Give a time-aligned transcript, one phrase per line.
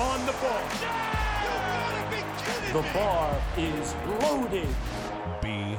[0.00, 0.62] on the ball.
[2.72, 4.68] The bar is loaded.
[5.42, 5.76] Be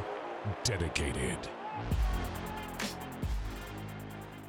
[0.63, 1.39] dedicated.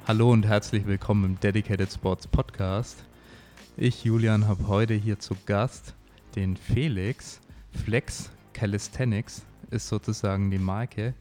[0.07, 3.03] Hallo und herzlich willkommen im Dedicated Sports Podcast.
[3.75, 5.95] Ich, Julian, habe heute hier zu Gast
[6.35, 7.39] den Felix.
[7.71, 11.15] Flex Calisthenics ist sozusagen die Marke,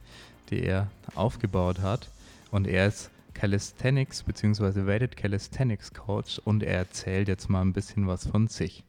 [0.51, 2.11] die er aufgebaut hat.
[2.51, 4.87] Und er ist Calisthenics bzw.
[4.87, 8.85] Weighted Calisthenics Coach und er erzählt jetzt mal ein bisschen was von sich.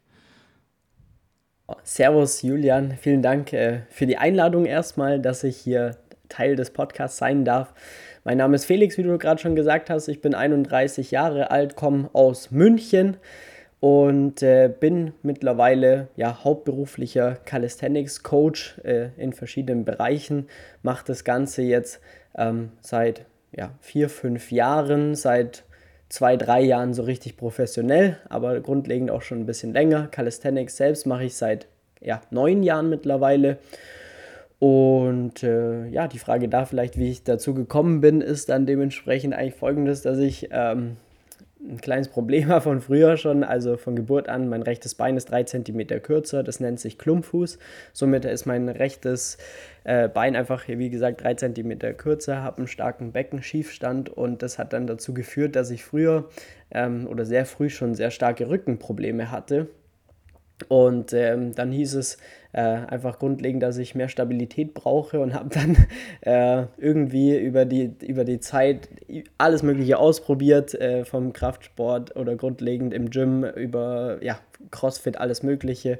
[1.83, 5.97] Servus Julian, vielen Dank äh, für die Einladung erstmal, dass ich hier
[6.29, 7.73] Teil des Podcasts sein darf.
[8.23, 10.07] Mein Name ist Felix, wie du gerade schon gesagt hast.
[10.07, 13.17] Ich bin 31 Jahre alt, komme aus München
[13.79, 20.47] und äh, bin mittlerweile ja, hauptberuflicher Calisthenics Coach äh, in verschiedenen Bereichen.
[20.83, 21.99] Mache das Ganze jetzt
[22.35, 23.25] ähm, seit
[23.55, 25.63] ja, vier, fünf Jahren, seit
[26.09, 30.07] zwei, drei Jahren so richtig professionell, aber grundlegend auch schon ein bisschen länger.
[30.07, 31.67] Calisthenics selbst mache ich seit
[32.01, 33.57] ja, neun Jahren mittlerweile.
[34.59, 39.33] Und äh, ja, die Frage da vielleicht, wie ich dazu gekommen bin, ist dann dementsprechend
[39.33, 40.97] eigentlich folgendes, dass ich ähm,
[41.65, 44.49] ein kleines Problem war von früher schon, also von Geburt an.
[44.49, 47.57] Mein rechtes Bein ist drei Zentimeter kürzer, das nennt sich Klumpfuß.
[47.93, 49.37] Somit ist mein rechtes
[49.83, 54.73] äh, Bein einfach, wie gesagt, drei Zentimeter kürzer, habe einen starken Beckenschiefstand und das hat
[54.73, 56.29] dann dazu geführt, dass ich früher
[56.71, 59.67] ähm, oder sehr früh schon sehr starke Rückenprobleme hatte.
[60.67, 62.17] Und ähm, dann hieß es
[62.53, 65.75] äh, einfach grundlegend, dass ich mehr Stabilität brauche und habe dann
[66.21, 68.89] äh, irgendwie über die, über die Zeit
[69.37, 74.37] alles Mögliche ausprobiert, äh, vom Kraftsport oder grundlegend im Gym über ja,
[74.71, 75.99] Crossfit, alles Mögliche.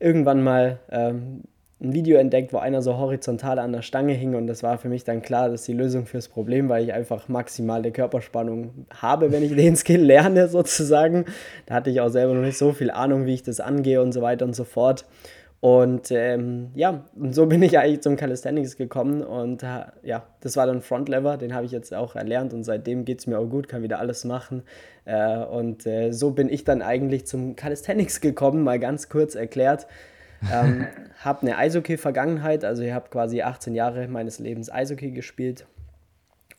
[0.00, 1.42] Irgendwann mal ähm,
[1.80, 4.88] ein Video entdeckt, wo einer so horizontal an der Stange hing und das war für
[4.88, 9.44] mich dann klar, dass die Lösung fürs Problem, weil ich einfach maximale Körperspannung habe, wenn
[9.44, 11.26] ich den Skill lerne sozusagen.
[11.66, 14.10] Da hatte ich auch selber noch nicht so viel Ahnung, wie ich das angehe und
[14.10, 15.04] so weiter und so fort.
[15.60, 20.56] Und ähm, ja, und so bin ich eigentlich zum Calisthenics gekommen und äh, ja, das
[20.56, 23.46] war dann Frontlever, den habe ich jetzt auch erlernt und seitdem geht es mir auch
[23.46, 24.62] gut, kann wieder alles machen.
[25.04, 29.86] Äh, und äh, so bin ich dann eigentlich zum Calisthenics gekommen, mal ganz kurz erklärt.
[30.52, 30.86] Ähm,
[31.18, 35.66] habe eine Eishockey-Vergangenheit, also ich habe quasi 18 Jahre meines Lebens Eishockey gespielt.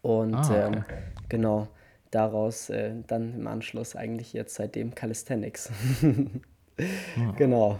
[0.02, 0.78] Und ah, okay.
[0.78, 0.86] ähm,
[1.30, 1.68] genau,
[2.12, 5.72] daraus äh, dann im Anschluss eigentlich jetzt seitdem Calisthenics.
[6.02, 7.34] ah.
[7.38, 7.78] Genau.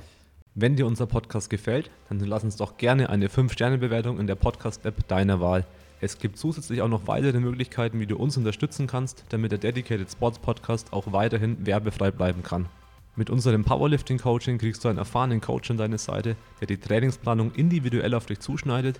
[0.62, 5.08] Wenn dir unser Podcast gefällt, dann lass uns doch gerne eine 5-Sterne-Bewertung in der Podcast-App
[5.08, 5.66] deiner Wahl.
[6.02, 10.12] Es gibt zusätzlich auch noch weitere Möglichkeiten, wie du uns unterstützen kannst, damit der Dedicated
[10.12, 12.68] Sports Podcast auch weiterhin werbefrei bleiben kann.
[13.16, 18.14] Mit unserem Powerlifting-Coaching kriegst du einen erfahrenen Coach an deine Seite, der die Trainingsplanung individuell
[18.14, 19.00] auf dich zuschneidet,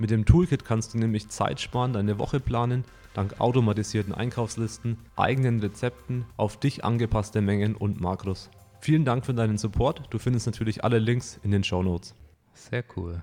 [0.00, 5.60] Mit dem Toolkit kannst du nämlich Zeit sparen, deine Woche planen, dank automatisierten Einkaufslisten, eigenen
[5.60, 8.50] Rezepten, auf dich angepasste Mengen und Makros.
[8.80, 10.06] Vielen Dank für deinen Support.
[10.08, 12.14] Du findest natürlich alle Links in den Show Notes.
[12.54, 13.20] Sehr cool.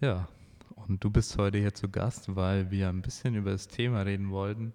[0.00, 0.28] Ja,
[0.86, 4.30] und du bist heute hier zu Gast, weil wir ein bisschen über das Thema reden
[4.30, 4.74] wollten.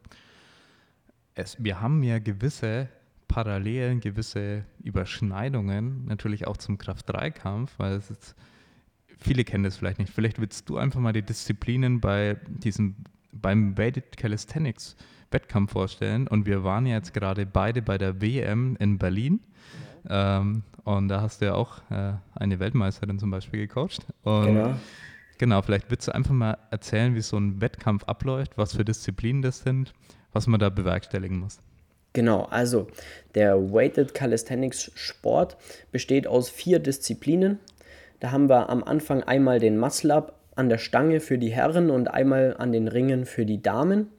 [1.35, 2.89] Es, wir haben ja gewisse
[3.29, 8.35] Parallelen, gewisse Überschneidungen, natürlich auch zum Kraft-3-Kampf, weil es ist,
[9.19, 10.13] viele kennen das vielleicht nicht.
[10.13, 12.95] Vielleicht willst du einfach mal die Disziplinen bei diesem,
[13.31, 14.95] beim Weighted Calisthenics
[15.31, 16.27] Wettkampf vorstellen.
[16.27, 19.41] Und wir waren jetzt gerade beide bei der WM in Berlin.
[20.09, 24.05] Ähm, und da hast du ja auch äh, eine Weltmeisterin zum Beispiel gecoacht.
[24.23, 24.75] Und genau.
[25.37, 29.41] Genau, vielleicht willst du einfach mal erzählen, wie so ein Wettkampf abläuft, was für Disziplinen
[29.41, 29.93] das sind,
[30.33, 31.59] was man da bewerkstelligen muss.
[32.13, 32.87] Genau, also
[33.35, 35.57] der Weighted Calisthenics Sport
[35.91, 37.59] besteht aus vier Disziplinen.
[38.19, 42.07] Da haben wir am Anfang einmal den Muscle-Up an der Stange für die Herren und
[42.07, 44.09] einmal an den Ringen für die Damen.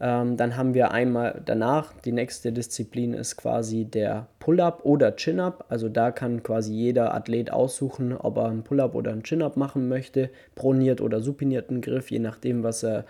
[0.00, 5.66] Ähm, dann haben wir einmal danach, die nächste Disziplin ist quasi der Pull-Up oder Chin-Up.
[5.68, 9.88] Also da kann quasi jeder Athlet aussuchen, ob er einen Pull-Up oder einen Chin-Up machen
[9.88, 13.04] möchte, proniert oder supinierten Griff, je nachdem, was er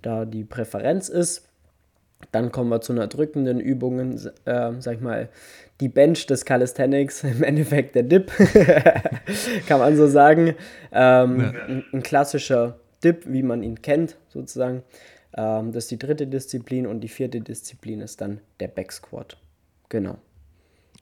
[0.00, 1.46] da die Präferenz ist.
[2.32, 5.28] Dann kommen wir zu einer drückenden Übung, äh, sag ich mal,
[5.80, 8.30] die Bench des Calisthenics, im Endeffekt der Dip,
[9.66, 10.54] kann man so sagen.
[10.92, 11.50] Ähm, ja.
[11.66, 14.82] ein, ein, klassischer Dip, wie man ihn kennt, sozusagen.
[15.36, 19.36] Ähm, das ist die dritte Disziplin und die vierte Disziplin ist dann der Back Squat.
[19.88, 20.18] Genau.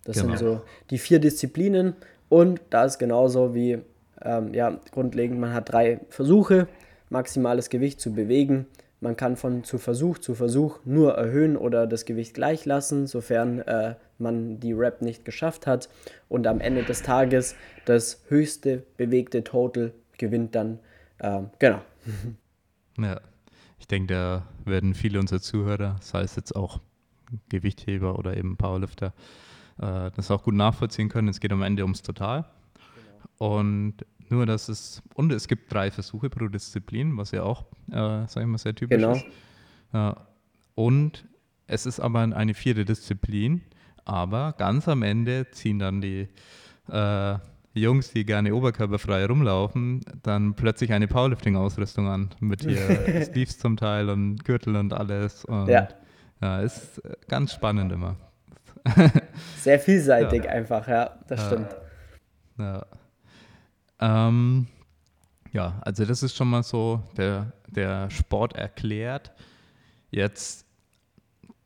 [0.04, 0.28] Das genau.
[0.28, 0.60] sind so
[0.90, 1.94] die vier Disziplinen
[2.28, 3.78] und da ist genauso wie,
[4.22, 6.68] ähm, ja, grundlegend, man hat drei Versuche,
[7.10, 8.66] maximales Gewicht zu bewegen
[9.00, 13.60] man kann von zu Versuch zu Versuch nur erhöhen oder das Gewicht gleich lassen, sofern
[13.60, 15.88] äh, man die Rep nicht geschafft hat.
[16.28, 17.54] Und am Ende des Tages
[17.84, 20.78] das höchste bewegte Total gewinnt dann.
[21.18, 21.80] Äh, genau.
[23.00, 23.20] Ja,
[23.78, 26.80] ich denke, da werden viele unserer Zuhörer, sei es jetzt auch
[27.48, 29.12] Gewichtheber oder eben Powerlifter,
[29.80, 31.28] äh, das auch gut nachvollziehen können.
[31.28, 32.44] Es geht am Ende ums Total.
[33.38, 33.56] Genau.
[33.56, 33.94] Und
[34.30, 38.38] nur, dass es, und es gibt drei Versuche pro Disziplin, was ja auch, äh, sag
[38.38, 39.12] ich mal, sehr typisch genau.
[39.12, 39.24] ist.
[39.92, 40.12] Äh,
[40.74, 41.24] und
[41.66, 43.62] es ist aber eine vierte Disziplin,
[44.08, 46.28] aber ganz am Ende ziehen dann die
[46.90, 47.34] äh,
[47.74, 52.78] Jungs, die gerne oberkörperfrei rumlaufen, dann plötzlich eine Powerlifting-Ausrüstung an, mit hier
[53.24, 55.44] Sleeves zum Teil und Gürtel und alles.
[55.44, 55.88] Und ja.
[56.40, 58.16] ja, ist ganz spannend immer.
[59.58, 60.50] Sehr vielseitig ja.
[60.50, 61.76] einfach, ja, das stimmt.
[62.58, 62.86] Ja.
[64.00, 64.66] Ähm,
[65.52, 69.32] ja, also das ist schon mal so der, der Sport erklärt.
[70.10, 70.66] Jetzt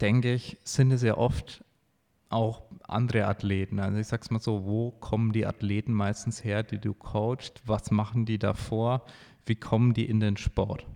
[0.00, 1.61] denke ich, sind es ja oft
[2.32, 3.78] auch andere Athleten.
[3.78, 7.60] Also ich sag's mal so, wo kommen die Athleten meistens her, die du coachst?
[7.66, 9.04] Was machen die davor?
[9.46, 10.86] Wie kommen die in den Sport?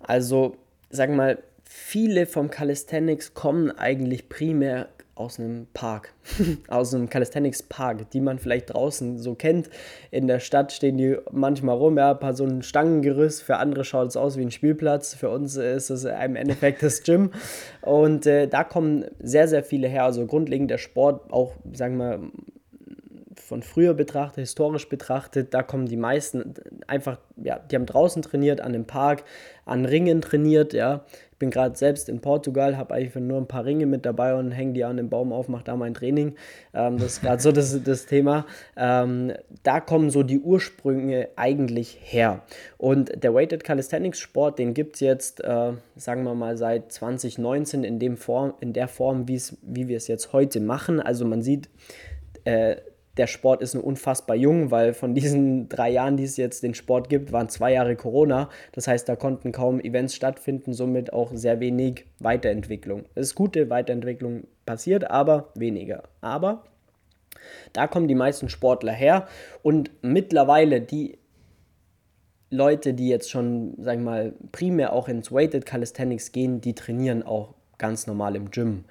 [0.00, 0.56] Also,
[0.90, 6.14] sag mal, viele vom Calisthenics kommen eigentlich primär aus einem Park,
[6.68, 9.68] aus einem Calisthenics Park, die man vielleicht draußen so kennt.
[10.10, 13.42] In der Stadt stehen die manchmal rum, ja, paar so ein Stangengerüst.
[13.42, 15.14] Für andere schaut es aus wie ein Spielplatz.
[15.14, 17.32] Für uns ist es im Endeffekt das Gym.
[17.82, 20.04] Und äh, da kommen sehr, sehr viele her.
[20.04, 22.20] Also grundlegend der Sport, auch, sagen wir,
[23.48, 26.54] von früher betrachtet, historisch betrachtet, da kommen die meisten
[26.86, 29.24] einfach, ja, die haben draußen trainiert, an dem Park,
[29.64, 31.04] an Ringen trainiert, ja.
[31.38, 34.72] Bin gerade selbst in Portugal, habe eigentlich nur ein paar Ringe mit dabei und hänge
[34.72, 36.34] die an den Baum auf, mache da mein Training.
[36.74, 38.46] Ähm, das ist gerade so das, das Thema.
[38.76, 39.32] Ähm,
[39.62, 42.42] da kommen so die Ursprünge eigentlich her.
[42.76, 47.84] Und der Weighted Calisthenics Sport, den gibt es jetzt, äh, sagen wir mal, seit 2019
[47.84, 51.00] in, dem Form, in der Form, wie wir es jetzt heute machen.
[51.00, 51.68] Also man sieht,
[52.44, 52.76] äh,
[53.18, 56.74] der Sport ist nur unfassbar jung, weil von diesen drei Jahren, die es jetzt den
[56.74, 58.48] Sport gibt, waren zwei Jahre Corona.
[58.72, 63.04] Das heißt, da konnten kaum Events stattfinden, somit auch sehr wenig Weiterentwicklung.
[63.14, 66.04] Es ist gute Weiterentwicklung passiert, aber weniger.
[66.20, 66.64] Aber
[67.72, 69.26] da kommen die meisten Sportler her
[69.62, 71.18] und mittlerweile die
[72.50, 77.22] Leute, die jetzt schon, sag ich mal, primär auch ins Weighted Calisthenics gehen, die trainieren
[77.22, 78.84] auch ganz normal im Gym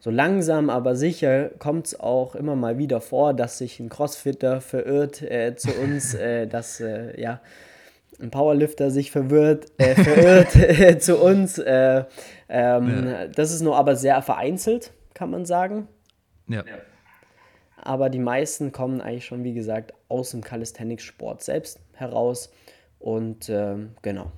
[0.00, 4.60] so langsam aber sicher kommt es auch immer mal wieder vor, dass sich ein Crossfitter
[4.60, 7.40] verirrt äh, zu uns, äh, dass äh, ja,
[8.20, 11.58] ein Powerlifter sich verwirrt, äh, verirrt äh, zu uns.
[11.58, 12.04] Äh,
[12.48, 13.26] ähm, ja.
[13.28, 15.86] Das ist nur aber sehr vereinzelt, kann man sagen.
[16.48, 16.64] Ja.
[17.76, 22.50] Aber die meisten kommen eigentlich schon, wie gesagt, aus dem Calisthenics-Sport selbst heraus.
[22.98, 24.32] Und ähm, genau.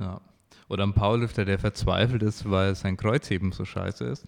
[0.00, 0.20] Ja.
[0.68, 4.26] Oder ein Powerlifter, der verzweifelt ist, weil sein Kreuzheben so scheiße ist.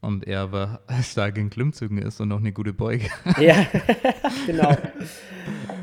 [0.00, 3.06] Und er aber stark in Klimmzügen ist und noch eine gute Beuge.
[3.40, 3.66] Ja,
[4.46, 4.76] genau.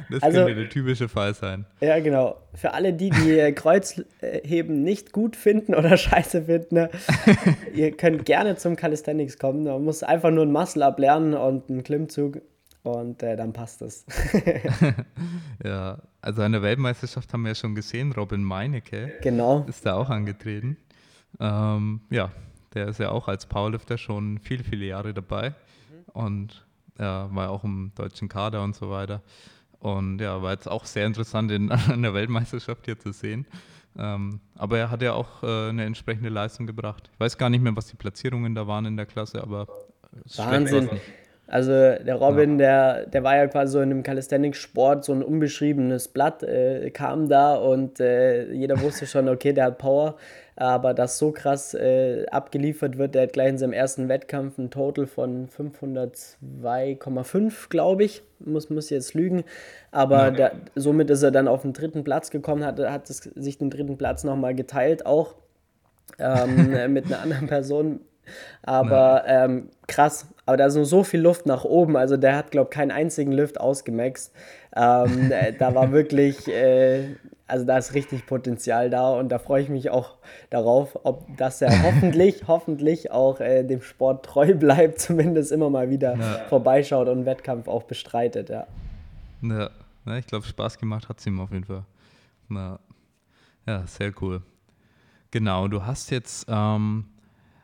[0.09, 1.65] Das also, könnte der typische Fall sein.
[1.81, 2.37] Ja, genau.
[2.53, 6.89] Für alle, die die Kreuzheben nicht gut finden oder scheiße finden, ne,
[7.73, 9.63] ihr könnt gerne zum Calisthenics kommen.
[9.63, 12.41] Man muss einfach nur ein Muscle-Up lernen und einen Klimmzug
[12.83, 14.05] und äh, dann passt es.
[15.63, 19.65] ja, also an der Weltmeisterschaft haben wir ja schon gesehen, Robin Meinecke genau.
[19.67, 20.77] ist da auch angetreten.
[21.39, 22.31] Ähm, ja,
[22.73, 25.55] der ist ja auch als Powerlifter schon viele, viele Jahre dabei mhm.
[26.13, 26.65] und
[26.99, 29.21] ja, war auch im deutschen Kader und so weiter.
[29.79, 33.45] Und ja, war jetzt auch sehr interessant in, an der Weltmeisterschaft hier zu sehen.
[33.97, 37.09] Ähm, aber er hat ja auch äh, eine entsprechende Leistung gebracht.
[37.13, 39.67] Ich weiß gar nicht mehr, was die Platzierungen da waren in der Klasse, aber
[40.35, 40.89] Wahnsinn.
[41.53, 42.95] Also der Robin, ja.
[42.95, 47.29] der, der war ja quasi so in einem Calisthenics-Sport, so ein unbeschriebenes Blatt äh, kam
[47.29, 50.15] da und äh, jeder wusste schon, okay, der hat Power.
[50.55, 54.72] Aber das so krass äh, abgeliefert wird, der hat gleich in seinem ersten Wettkampf ein
[54.72, 58.24] Total von 502,5, glaube ich.
[58.39, 59.43] Muss, muss jetzt lügen.
[59.91, 63.60] Aber da, somit ist er dann auf den dritten Platz gekommen, hat, hat es, sich
[63.60, 65.36] den dritten Platz nochmal geteilt, auch
[66.17, 68.00] ähm, mit einer anderen Person
[68.63, 71.95] aber ähm, krass, aber da ist nur so viel Luft nach oben.
[71.95, 74.33] Also der hat, glaube ich, keinen einzigen Lift ausgemaxt.
[74.75, 77.15] Ähm, da war wirklich, äh,
[77.47, 80.15] Also da ist richtig Potenzial da und da freue ich mich auch
[80.49, 85.89] darauf, ob dass er hoffentlich, hoffentlich auch äh, dem Sport treu bleibt, zumindest immer mal
[85.89, 86.39] wieder ja.
[86.49, 88.67] vorbeischaut und Wettkampf auch bestreitet, ja.
[89.41, 89.69] Ja,
[90.05, 91.83] ja ich glaube, Spaß gemacht hat es ihm auf jeden Fall.
[92.49, 92.79] Na,
[93.65, 94.41] ja, sehr cool.
[95.31, 97.05] Genau, du hast jetzt, ähm,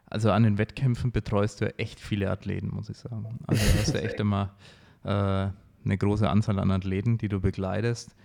[0.10, 3.40] also an den Wettkämpfen betreust du echt viele Athleten, muss ich sagen.
[3.48, 4.56] Also du hast ja echt immer
[5.04, 8.16] äh, eine große Anzahl an Athleten, die du begleitest.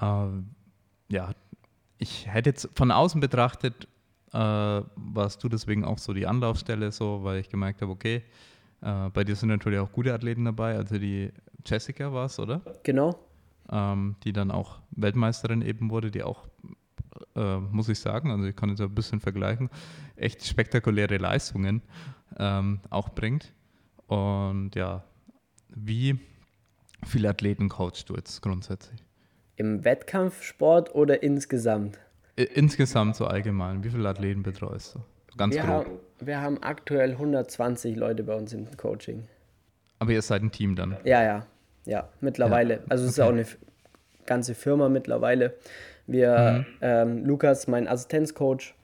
[0.00, 0.26] Äh,
[1.08, 1.34] ja,
[1.98, 3.86] ich hätte jetzt von außen betrachtet,
[4.32, 8.22] äh, warst du deswegen auch so die Anlaufstelle, so, weil ich gemerkt habe, okay,
[8.80, 11.30] äh, bei dir sind natürlich auch gute Athleten dabei, also die
[11.66, 12.62] Jessica war es, oder?
[12.82, 13.18] Genau.
[13.70, 16.46] Ähm, die dann auch Weltmeisterin eben wurde, die auch,
[17.36, 19.70] äh, muss ich sagen, also ich kann jetzt ein bisschen vergleichen,
[20.16, 21.82] echt spektakuläre Leistungen
[22.38, 23.52] ähm, auch bringt.
[24.06, 25.04] Und ja,
[25.68, 26.18] wie
[27.06, 29.04] viele Athleten coachst du jetzt grundsätzlich?
[29.56, 31.98] Im Wettkampfsport oder insgesamt?
[32.36, 33.84] Insgesamt so allgemein.
[33.84, 35.00] Wie viele Athleten betreust du?
[35.36, 35.86] Ganz wir grob.
[35.86, 39.28] Haben, wir haben aktuell 120 Leute bei uns im Coaching.
[39.98, 40.96] Aber ihr seid ein Team dann?
[41.04, 41.46] Ja, ja.
[41.84, 42.74] Ja, mittlerweile.
[42.74, 42.80] Ja.
[42.88, 43.40] Also es okay.
[43.40, 43.70] ist auch eine
[44.26, 45.54] ganze Firma mittlerweile.
[46.10, 46.66] Wir, mhm.
[46.80, 48.74] ähm, Lukas, mein Assistenzcoach,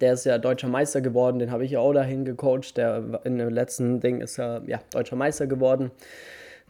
[0.00, 2.76] der ist ja deutscher Meister geworden, den habe ich ja auch dahin gecoacht.
[2.76, 5.90] Der in dem letzten Ding ist er ja deutscher Meister geworden.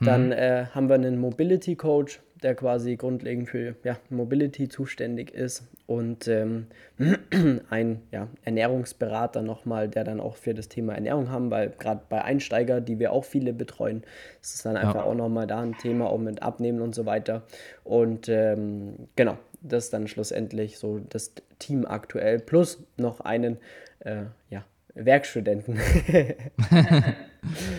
[0.00, 0.32] Dann mhm.
[0.32, 6.28] äh, haben wir einen Mobility Coach, der quasi grundlegend für ja, Mobility zuständig ist und
[6.28, 6.66] ähm,
[7.70, 12.22] ein ja, Ernährungsberater nochmal, der dann auch für das Thema Ernährung haben, weil gerade bei
[12.22, 14.04] Einsteiger, die wir auch viele betreuen,
[14.40, 15.04] ist es dann einfach ja.
[15.04, 17.42] auch nochmal da ein Thema, auch mit Abnehmen und so weiter.
[17.82, 23.58] Und ähm, genau, das dann schlussendlich so das Team aktuell, plus noch einen
[24.00, 25.76] äh, ja, Werkstudenten.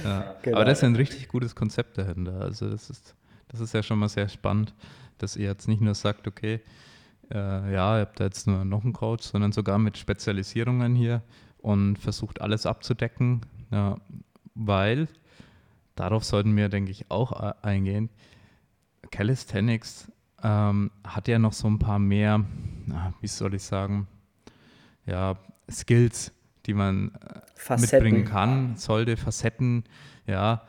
[0.03, 0.35] ja.
[0.41, 0.57] Genau.
[0.57, 2.41] Aber das ist ein richtig gutes Konzept dahinter.
[2.41, 3.15] Also das ist
[3.49, 4.73] das ist ja schon mal sehr spannend,
[5.17, 6.61] dass ihr jetzt nicht nur sagt, okay,
[7.31, 11.21] äh, ja, ihr habt da jetzt nur noch einen Coach, sondern sogar mit Spezialisierungen hier
[11.57, 13.97] und versucht alles abzudecken, ja,
[14.55, 15.07] weil
[15.95, 17.31] darauf sollten wir, denke ich, auch
[17.61, 18.09] eingehen.
[19.11, 20.11] Calisthenics
[20.43, 22.43] ähm, hat ja noch so ein paar mehr,
[22.85, 24.07] na, wie soll ich sagen,
[25.05, 25.37] ja,
[25.69, 26.31] Skills,
[26.65, 27.11] die man
[27.67, 29.83] äh, mitbringen kann, sollte, Facetten,
[30.25, 30.63] ja.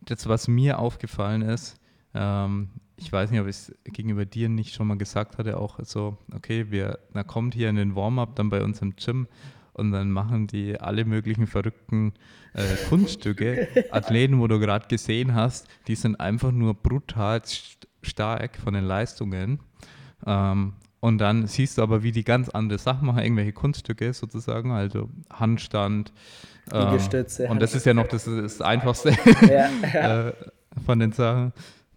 [0.00, 1.78] Das, was mir aufgefallen ist,
[2.14, 5.78] ähm, ich weiß nicht, ob ich es gegenüber dir nicht schon mal gesagt hatte, auch
[5.82, 9.28] so, okay, wir, da kommt hier in den Warm-up dann bei uns im Gym
[9.78, 12.12] und dann machen die alle möglichen verrückten
[12.54, 13.68] äh, Kunststücke.
[13.90, 18.84] Athleten, wo du gerade gesehen hast, die sind einfach nur brutal st stark von den
[18.84, 19.58] Leistungen.
[20.24, 24.72] Ähm, und dann siehst du aber, wie die ganz andere Sachen machen, irgendwelche Kunststücke sozusagen,
[24.72, 26.12] also Handstand.
[26.72, 26.98] Ähm,
[27.48, 29.10] und das ist ja noch das, das Einfachste
[29.48, 30.32] ja, äh,
[30.84, 31.52] von den Sachen.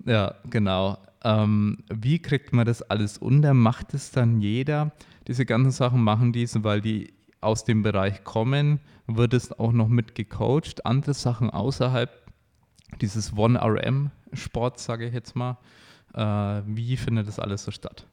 [0.06, 0.98] Ja, genau.
[1.24, 3.54] Ähm, wie kriegt man das alles unter?
[3.54, 4.92] Macht es dann jeder?
[5.28, 8.80] Diese ganzen Sachen machen diese, weil die aus dem Bereich kommen.
[9.08, 10.86] Wird es auch noch mit gecoacht?
[10.86, 12.10] Andere Sachen außerhalb
[13.02, 15.58] dieses One-RM-Sports, sage ich jetzt mal.
[16.14, 18.06] Äh, wie findet das alles so statt?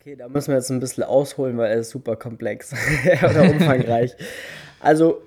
[0.00, 2.74] Okay, da müssen wir jetzt ein bisschen ausholen, weil er ist super komplex
[3.22, 4.12] oder umfangreich.
[4.80, 5.22] Also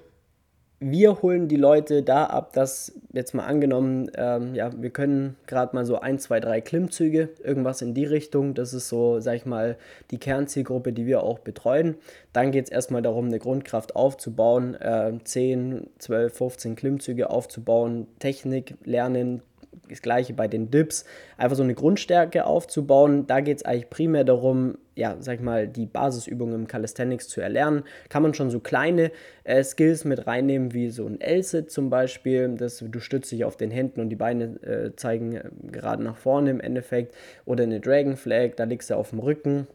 [0.80, 5.74] wir holen die Leute da ab, dass jetzt mal angenommen, ähm, ja, wir können gerade
[5.74, 8.54] mal so ein, zwei, drei Klimmzüge, irgendwas in die Richtung.
[8.54, 9.78] Das ist so, sag ich mal,
[10.12, 11.96] die Kernzielgruppe, die wir auch betreuen.
[12.34, 18.76] Dann geht es erstmal darum, eine Grundkraft aufzubauen, äh, 10, 12, 15 Klimmzüge aufzubauen, Technik
[18.84, 19.42] lernen,
[19.90, 21.06] das gleiche bei den Dips,
[21.38, 23.28] einfach so eine Grundstärke aufzubauen.
[23.28, 27.42] Da geht es eigentlich primär darum, ja, sag ich mal, die Basisübungen im Calisthenics zu
[27.42, 27.84] erlernen.
[28.10, 29.12] Kann man schon so kleine
[29.44, 32.56] äh, Skills mit reinnehmen, wie so ein L-Sit zum Beispiel.
[32.58, 36.18] Das, du stützt dich auf den Händen und die Beine äh, zeigen äh, gerade nach
[36.18, 37.14] vorne im Endeffekt.
[37.46, 39.68] Oder eine Dragon Flag, da liegst du auf dem Rücken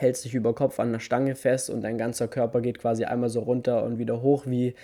[0.00, 3.28] hältst dich über Kopf an der Stange fest und dein ganzer Körper geht quasi einmal
[3.28, 4.74] so runter und wieder hoch, wie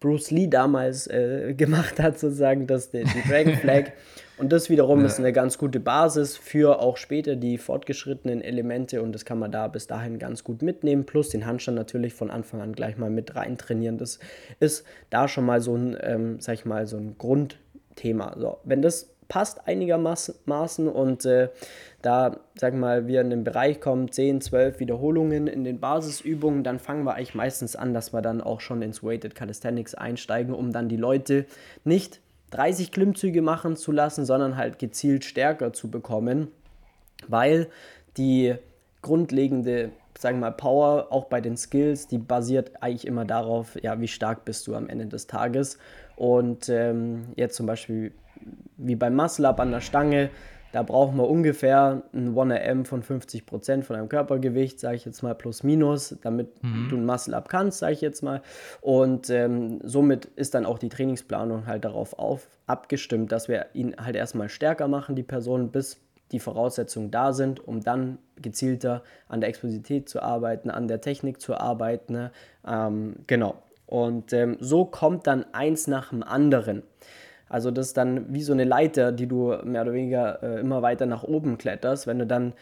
[0.00, 3.92] Bruce Lee damals äh, gemacht hat, sozusagen, das, die, die Dragon Flag.
[4.38, 5.06] und das wiederum ja.
[5.06, 9.50] ist eine ganz gute Basis für auch später die fortgeschrittenen Elemente und das kann man
[9.50, 11.06] da bis dahin ganz gut mitnehmen.
[11.06, 13.98] Plus den Handstand natürlich von Anfang an gleich mal mit rein trainieren.
[13.98, 14.18] Das
[14.60, 18.36] ist da schon mal so ein, ähm, sag ich mal, so ein Grundthema.
[18.38, 21.48] So, wenn das passt einigermaßen und äh,
[22.02, 26.78] da, wir mal, wir in den Bereich kommen, 10, 12 Wiederholungen in den Basisübungen, dann
[26.78, 30.72] fangen wir eigentlich meistens an, dass wir dann auch schon ins Weighted Calisthenics einsteigen, um
[30.72, 31.46] dann die Leute
[31.84, 36.48] nicht 30 Klimmzüge machen zu lassen, sondern halt gezielt stärker zu bekommen,
[37.26, 37.68] weil
[38.16, 38.54] die
[39.02, 44.00] grundlegende sagen wir mal, Power, auch bei den Skills, die basiert eigentlich immer darauf, ja,
[44.00, 45.78] wie stark bist du am Ende des Tages.
[46.16, 48.12] Und ähm, jetzt zum Beispiel
[48.76, 50.30] wie beim Muscle-Up an der Stange,
[50.72, 55.34] Da brauchen wir ungefähr ein 1RM von 50% von deinem Körpergewicht, sage ich jetzt mal
[55.34, 56.88] plus minus, damit mhm.
[56.90, 58.42] du ein Muscle-Up kannst, sage ich jetzt mal.
[58.82, 63.96] Und ähm, somit ist dann auch die Trainingsplanung halt darauf auf, abgestimmt, dass wir ihn
[63.96, 65.98] halt erstmal stärker machen, die Person, bis
[66.32, 71.40] die Voraussetzungen da sind, um dann gezielter an der Explosität zu arbeiten, an der Technik
[71.40, 72.12] zu arbeiten.
[72.12, 72.32] Ne?
[72.66, 73.62] Ähm, genau.
[73.86, 76.82] Und ähm, so kommt dann eins nach dem anderen.
[77.48, 80.82] Also das ist dann wie so eine Leiter, die du mehr oder weniger äh, immer
[80.82, 82.06] weiter nach oben kletterst.
[82.06, 82.54] Wenn du dann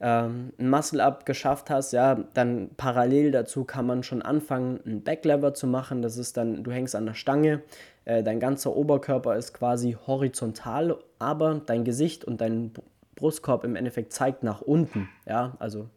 [0.00, 5.52] ähm, ein Muscle-Up geschafft hast, ja, dann parallel dazu kann man schon anfangen, einen Backlever
[5.52, 6.00] zu machen.
[6.00, 7.62] Das ist dann, du hängst an der Stange,
[8.06, 12.72] äh, dein ganzer Oberkörper ist quasi horizontal, aber dein Gesicht und dein
[13.14, 15.90] Brustkorb im Endeffekt zeigt nach unten, ja, also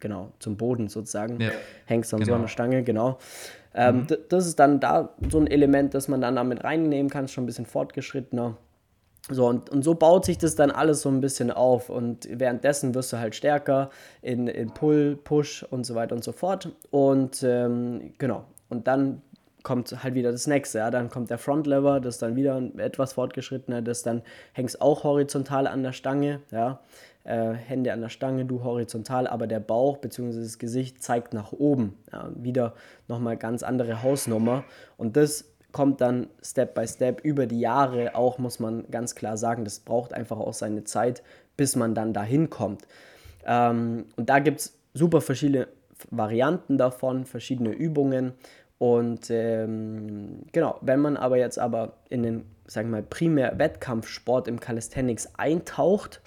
[0.00, 1.40] genau, zum Boden sozusagen.
[1.40, 1.50] Ja.
[1.86, 2.32] Hängst dann genau.
[2.32, 3.18] so an der Stange, genau.
[3.74, 4.16] Ähm, mhm.
[4.28, 7.46] Das ist dann da so ein Element, das man dann damit reinnehmen kann, schon ein
[7.46, 8.56] bisschen fortgeschrittener.
[9.28, 11.88] So, und, und so baut sich das dann alles so ein bisschen auf.
[11.88, 13.90] Und währenddessen wirst du halt stärker
[14.22, 16.70] in, in Pull, Push und so weiter und so fort.
[16.90, 19.22] Und ähm, genau, und dann
[19.62, 20.78] kommt halt wieder das nächste.
[20.78, 20.90] Ja?
[20.90, 24.22] Dann kommt der Frontlever, das ist dann wieder etwas fortgeschrittener, das dann
[24.52, 26.40] hängst auch horizontal an der Stange.
[26.50, 26.80] Ja?
[27.30, 30.40] Äh, Hände an der Stange, du horizontal, aber der Bauch bzw.
[30.40, 31.96] das Gesicht zeigt nach oben.
[32.12, 32.74] Ja, wieder
[33.08, 34.64] nochmal ganz andere Hausnummer.
[34.96, 39.36] Und das kommt dann Step by Step über die Jahre auch, muss man ganz klar
[39.36, 39.64] sagen.
[39.64, 41.22] Das braucht einfach auch seine Zeit,
[41.56, 42.82] bis man dann dahin kommt.
[43.46, 45.68] Ähm, und da gibt es super verschiedene
[46.10, 48.32] Varianten davon, verschiedene Übungen.
[48.78, 54.48] Und ähm, genau, wenn man aber jetzt aber in den, sagen wir mal, primär Wettkampfsport
[54.48, 56.22] im Calisthenics eintaucht,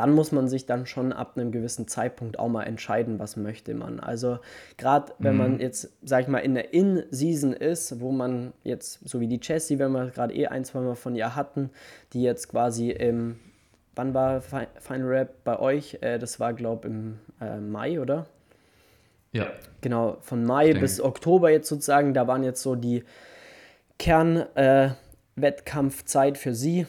[0.00, 3.74] dann muss man sich dann schon ab einem gewissen Zeitpunkt auch mal entscheiden, was möchte
[3.74, 4.00] man.
[4.00, 4.38] Also
[4.78, 5.38] gerade wenn mhm.
[5.38, 9.40] man jetzt, sag ich mal, in der In-Season ist, wo man jetzt, so wie die
[9.42, 11.68] Jessie, wenn wir gerade eh ein, zwei Mal von ihr hatten,
[12.14, 13.40] die jetzt quasi im,
[13.94, 15.98] wann war Final Rap bei euch?
[16.00, 18.24] Äh, das war, glaube ich, im äh, Mai, oder?
[19.32, 19.48] Ja.
[19.82, 23.04] Genau, von Mai bis Oktober jetzt sozusagen, da waren jetzt so die
[23.98, 26.86] Kernwettkampfzeit äh, für sie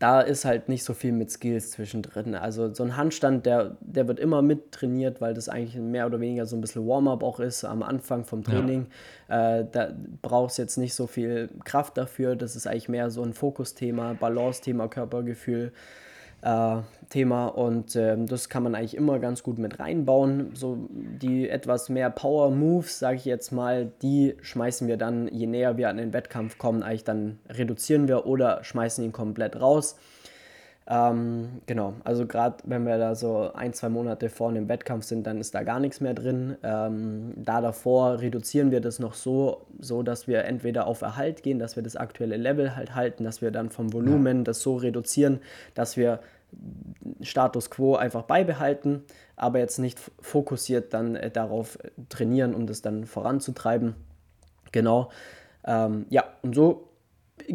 [0.00, 2.34] da ist halt nicht so viel mit Skills zwischendrin.
[2.34, 6.20] Also so ein Handstand, der, der wird immer mit trainiert, weil das eigentlich mehr oder
[6.20, 8.86] weniger so ein bisschen Warm-up auch ist am Anfang vom Training.
[9.28, 9.58] Ja.
[9.58, 12.34] Äh, da brauchst du jetzt nicht so viel Kraft dafür.
[12.34, 15.70] Das ist eigentlich mehr so ein Fokusthema, Balance-Thema, Körpergefühl.
[16.42, 20.52] Äh, Thema und äh, das kann man eigentlich immer ganz gut mit reinbauen.
[20.54, 25.46] So die etwas mehr Power Moves, sage ich jetzt mal, die schmeißen wir dann, je
[25.46, 29.96] näher wir an den Wettkampf kommen, eigentlich dann reduzieren wir oder schmeißen ihn komplett raus.
[30.92, 35.24] Ähm, genau, also gerade wenn wir da so ein, zwei Monate vor dem Wettkampf sind,
[35.24, 36.56] dann ist da gar nichts mehr drin.
[36.64, 41.60] Ähm, da davor reduzieren wir das noch so, so, dass wir entweder auf Erhalt gehen,
[41.60, 44.42] dass wir das aktuelle Level halt halten, dass wir dann vom Volumen ja.
[44.42, 45.38] das so reduzieren,
[45.74, 46.18] dass wir
[47.20, 49.04] Status quo einfach beibehalten,
[49.36, 53.94] aber jetzt nicht fokussiert dann äh, darauf trainieren, um das dann voranzutreiben.
[54.72, 55.10] Genau.
[55.64, 56.89] Ähm, ja, und so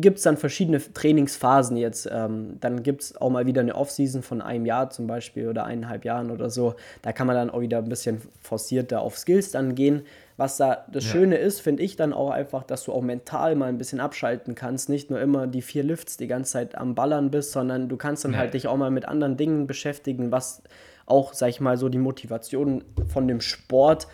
[0.01, 2.09] gibt es dann verschiedene Trainingsphasen jetzt.
[2.11, 5.65] Ähm, dann gibt es auch mal wieder eine Offseason von einem Jahr zum Beispiel oder
[5.65, 6.75] eineinhalb Jahren oder so.
[7.01, 10.03] Da kann man dann auch wieder ein bisschen forcierter auf Skills dann gehen.
[10.37, 11.11] Was da das ja.
[11.11, 14.53] Schöne ist, finde ich dann auch einfach, dass du auch mental mal ein bisschen abschalten
[14.53, 14.89] kannst.
[14.89, 18.25] Nicht nur immer die vier Lifts die ganze Zeit am Ballern bist, sondern du kannst
[18.25, 18.39] dann ja.
[18.39, 20.61] halt dich auch mal mit anderen Dingen beschäftigen, was
[21.05, 24.07] auch, sag ich mal, so die Motivation von dem Sport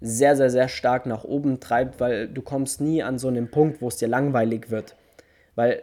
[0.00, 3.80] sehr, sehr, sehr stark nach oben treibt, weil du kommst nie an so einen Punkt,
[3.80, 4.94] wo es dir langweilig wird.
[5.54, 5.82] Weil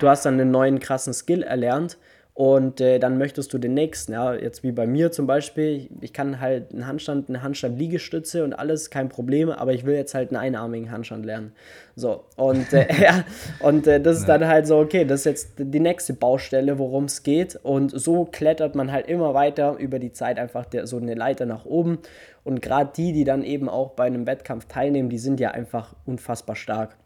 [0.00, 1.98] du hast dann einen neuen krassen Skill erlernt
[2.34, 6.14] und äh, dann möchtest du den nächsten, ja, jetzt wie bei mir zum Beispiel, ich
[6.14, 10.30] kann halt einen Handstand, eine Handstand-Liegestütze und alles, kein Problem, aber ich will jetzt halt
[10.30, 11.52] einen einarmigen Handstand lernen.
[11.94, 13.24] So, und, äh, ja,
[13.60, 17.04] und äh, das ist dann halt so, okay, das ist jetzt die nächste Baustelle, worum
[17.04, 17.56] es geht.
[17.62, 21.44] Und so klettert man halt immer weiter über die Zeit einfach der, so eine Leiter
[21.44, 21.98] nach oben.
[22.44, 25.94] Und gerade die, die dann eben auch bei einem Wettkampf teilnehmen, die sind ja einfach
[26.06, 26.96] unfassbar stark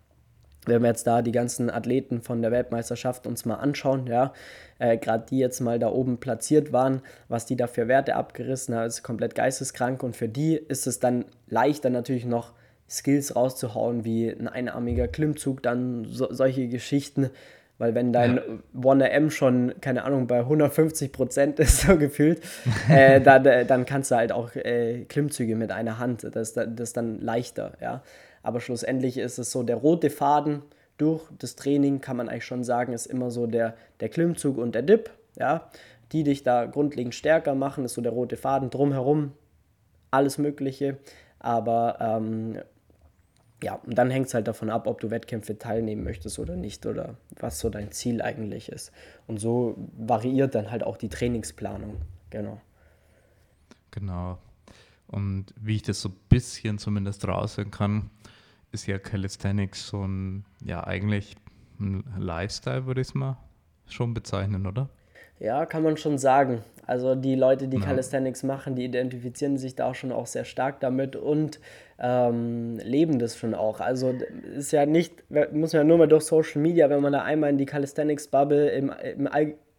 [0.67, 4.33] wenn wir jetzt da die ganzen Athleten von der Weltmeisterschaft uns mal anschauen, ja,
[4.79, 8.75] äh, gerade die jetzt mal da oben platziert waren, was die da für Werte abgerissen
[8.75, 12.53] haben, ist komplett geisteskrank und für die ist es dann leichter natürlich noch
[12.89, 17.31] Skills rauszuhauen, wie ein einarmiger Klimmzug, dann so, solche Geschichten,
[17.79, 18.43] weil wenn dein ja.
[18.81, 22.41] 1M schon, keine Ahnung, bei 150 Prozent ist, so gefühlt,
[22.89, 26.27] äh, dann, dann kannst du halt auch äh, Klimmzüge mit einer Hand.
[26.33, 28.03] Das, das ist dann leichter, ja.
[28.47, 30.63] Aber schlussendlich ist es so, der rote Faden
[30.99, 34.77] durch das Training, kann man eigentlich schon sagen, ist immer so der, der Klimmzug und
[34.77, 35.69] der Dip, ja.
[36.13, 39.33] Die dich da grundlegend stärker machen, ist so der rote Faden drumherum,
[40.13, 40.99] alles Mögliche.
[41.41, 42.61] Aber ähm,
[43.65, 46.87] ja, und dann hängt es halt davon ab, ob du Wettkämpfe teilnehmen möchtest oder nicht
[46.87, 48.93] oder was so dein Ziel eigentlich ist.
[49.27, 51.97] Und so variiert dann halt auch die Trainingsplanung.
[52.31, 52.61] Genau.
[53.91, 54.39] Genau.
[55.09, 58.11] Und wie ich das so ein bisschen zumindest raushören kann,
[58.77, 61.35] ist ja Calisthenics so ein, ja, eigentlich
[61.81, 63.39] ein Lifestyle, würde ich es mal
[63.89, 64.91] schon bezeichnen, oder?
[65.39, 66.63] Ja, kann man schon sagen.
[66.87, 67.85] Also die Leute, die ja.
[67.85, 71.59] Calisthenics machen, die identifizieren sich da auch schon auch sehr stark damit und
[71.99, 73.81] ähm, leben das schon auch.
[73.81, 74.15] Also
[74.57, 77.51] ist ja nicht, muss man ja nur mal durch Social Media, wenn man da einmal
[77.51, 79.29] in die Calisthenics-Bubble im, im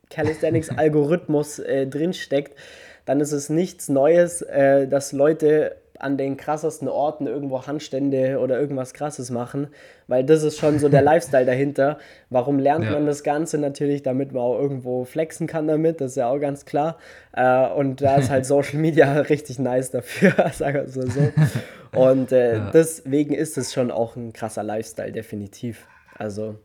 [0.10, 2.58] Calisthenics-Algorithmus äh, drinsteckt,
[3.06, 8.60] dann ist es nichts Neues, äh, dass Leute an den krassesten Orten irgendwo Handstände oder
[8.60, 9.68] irgendwas krasses machen,
[10.08, 11.98] weil das ist schon so der Lifestyle dahinter.
[12.30, 12.92] Warum lernt ja.
[12.92, 13.58] man das Ganze?
[13.58, 16.98] Natürlich, damit man auch irgendwo flexen kann damit, das ist ja auch ganz klar.
[17.34, 21.32] Äh, und da ist halt Social Media richtig nice dafür, sagen wir so.
[21.98, 22.72] Und äh, ja.
[22.72, 25.88] deswegen ist es schon auch ein krasser Lifestyle, definitiv.
[26.18, 26.56] Also.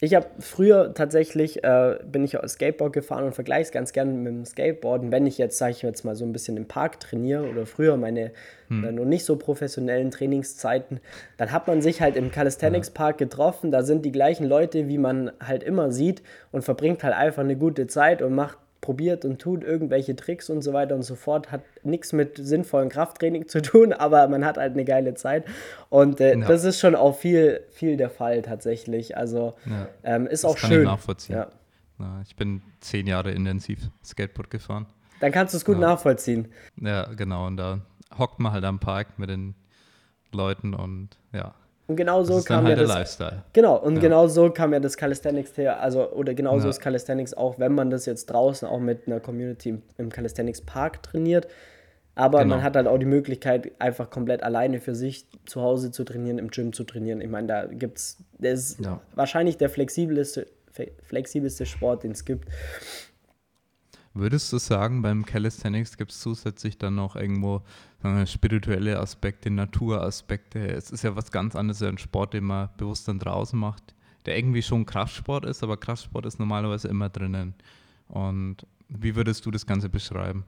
[0.00, 4.32] Ich habe früher tatsächlich, äh, bin ich Skateboard gefahren und vergleiche es ganz gerne mit
[4.32, 5.10] dem Skateboarden.
[5.10, 7.96] Wenn ich jetzt, sage ich jetzt mal, so ein bisschen im Park trainiere oder früher
[7.96, 8.30] meine
[8.68, 8.84] hm.
[8.84, 11.00] äh, noch nicht so professionellen Trainingszeiten,
[11.36, 13.72] dann hat man sich halt im Calisthenics Park getroffen.
[13.72, 17.56] Da sind die gleichen Leute, wie man halt immer sieht und verbringt halt einfach eine
[17.56, 21.50] gute Zeit und macht probiert und tut irgendwelche Tricks und so weiter und so fort.
[21.50, 25.44] Hat nichts mit sinnvollem Krafttraining zu tun, aber man hat halt eine geile Zeit.
[25.88, 26.46] Und äh, ja.
[26.46, 29.16] das ist schon auch viel, viel der Fall tatsächlich.
[29.16, 29.88] Also ja.
[30.04, 30.82] ähm, ist das auch kann schön.
[30.82, 31.36] Ich nachvollziehen.
[31.36, 31.50] Ja.
[31.98, 34.86] Na, ich bin zehn Jahre intensiv Skateboard gefahren.
[35.20, 36.48] Dann kannst du es gut nachvollziehen.
[36.80, 37.46] Ja, genau.
[37.46, 37.80] Und da
[38.16, 39.54] hockt man halt am Park mit den
[40.32, 41.54] Leuten und ja,
[41.88, 42.94] und genau so kam halt ja das.
[42.94, 43.42] Lifestyle.
[43.54, 44.00] Genau, und ja.
[44.02, 46.70] genau so kam ja das Calisthenics her, also oder genauso ja.
[46.70, 50.60] ist Calisthenics auch, wenn man das jetzt draußen auch mit einer Community im, im Calisthenics
[50.60, 51.48] Park trainiert.
[52.14, 52.56] Aber genau.
[52.56, 56.38] man hat halt auch die Möglichkeit, einfach komplett alleine für sich zu Hause zu trainieren,
[56.38, 57.20] im Gym zu trainieren.
[57.20, 59.00] Ich meine, da gibt es, das ist ja.
[59.14, 60.46] wahrscheinlich der flexibelste,
[61.04, 62.48] flexibelste Sport, den es gibt.
[64.14, 67.62] Würdest du sagen, beim Calisthenics gibt es zusätzlich dann noch irgendwo
[68.02, 70.58] wir, spirituelle Aspekte, Naturaspekte?
[70.58, 73.94] Es ist ja was ganz anderes, ein Sport, den man bewusst dann draußen macht,
[74.26, 77.54] der irgendwie schon Kraftsport ist, aber Kraftsport ist normalerweise immer drinnen.
[78.08, 80.44] Und wie würdest du das Ganze beschreiben?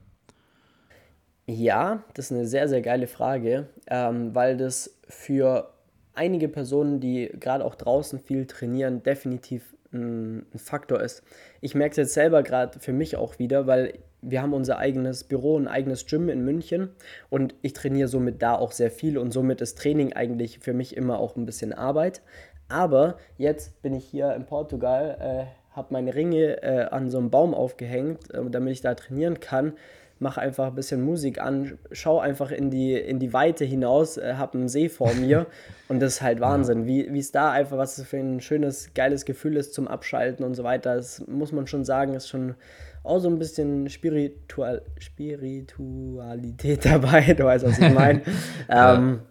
[1.45, 5.73] Ja, das ist eine sehr, sehr geile Frage, ähm, weil das für
[6.13, 11.23] einige Personen, die gerade auch draußen viel trainieren, definitiv ein, Faktor ist.
[11.61, 15.23] Ich merke es jetzt selber gerade für mich auch wieder, weil wir haben unser eigenes
[15.23, 16.89] Büro, ein eigenes Gym in München
[17.29, 20.95] und ich trainiere somit da auch sehr viel und somit ist Training eigentlich für mich
[20.95, 22.21] immer auch ein bisschen Arbeit.
[22.69, 27.29] Aber jetzt bin ich hier in Portugal, äh, habe meine Ringe äh, an so einem
[27.29, 29.73] Baum aufgehängt, äh, damit ich da trainieren kann
[30.21, 34.35] mach einfach ein bisschen Musik an, schau einfach in die, in die Weite hinaus, äh,
[34.37, 35.47] hab einen See vor mir
[35.87, 39.57] und das ist halt Wahnsinn, wie es da einfach, was für ein schönes, geiles Gefühl
[39.57, 40.95] ist zum Abschalten und so weiter.
[40.95, 42.55] Das muss man schon sagen, ist schon
[43.03, 48.21] auch so ein bisschen Spiritual, Spiritualität dabei, du weißt, was ich meine.
[48.69, 49.21] ähm,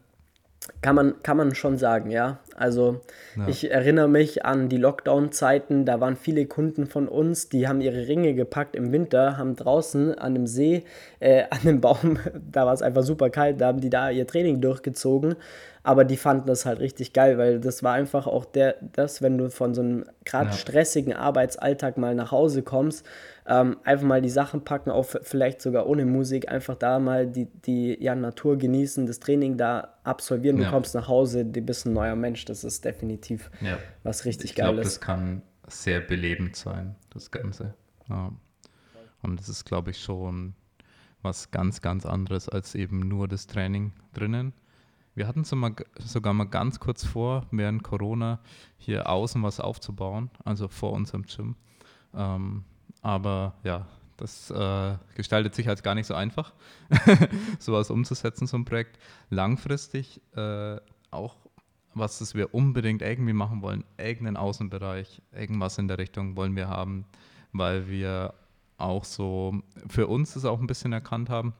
[0.83, 2.39] kann man, kann man schon sagen, ja.
[2.57, 3.01] Also
[3.37, 3.49] ja.
[3.49, 8.09] ich erinnere mich an die Lockdown-Zeiten, da waren viele Kunden von uns, die haben ihre
[8.09, 10.85] Ringe gepackt im Winter, haben draußen an dem See,
[11.21, 12.19] äh, an dem Baum,
[12.53, 15.37] da war es einfach super kalt, da haben die da ihr Training durchgezogen
[15.83, 19.39] aber die fanden das halt richtig geil, weil das war einfach auch der, das, wenn
[19.39, 20.53] du von so einem gerade ja.
[20.53, 23.07] stressigen Arbeitsalltag mal nach Hause kommst,
[23.47, 27.47] ähm, einfach mal die Sachen packen, auch vielleicht sogar ohne Musik, einfach da mal die,
[27.47, 30.71] die ja, Natur genießen, das Training da absolvieren, du ja.
[30.71, 33.79] kommst nach Hause, du bist ein neuer Mensch, das ist definitiv ja.
[34.03, 34.87] was richtig geil ist.
[34.87, 37.75] Das kann sehr belebend sein, das Ganze.
[39.23, 40.55] Und das ist, glaube ich, schon
[41.23, 44.53] was ganz, ganz anderes als eben nur das Training drinnen.
[45.21, 48.41] Wir hatten sogar mal ganz kurz vor, während Corona
[48.79, 51.57] hier außen was aufzubauen, also vor unserem Gym.
[52.15, 52.65] Ähm,
[53.03, 56.55] aber ja, das äh, gestaltet sich als gar nicht so einfach,
[57.59, 58.99] sowas umzusetzen, so ein Projekt.
[59.29, 60.79] Langfristig äh,
[61.11, 61.37] auch
[61.93, 66.69] was das wir unbedingt irgendwie machen wollen, irgendeinen Außenbereich, irgendwas in der Richtung wollen wir
[66.69, 67.05] haben,
[67.53, 68.33] weil wir
[68.79, 71.53] auch so für uns das auch ein bisschen erkannt haben,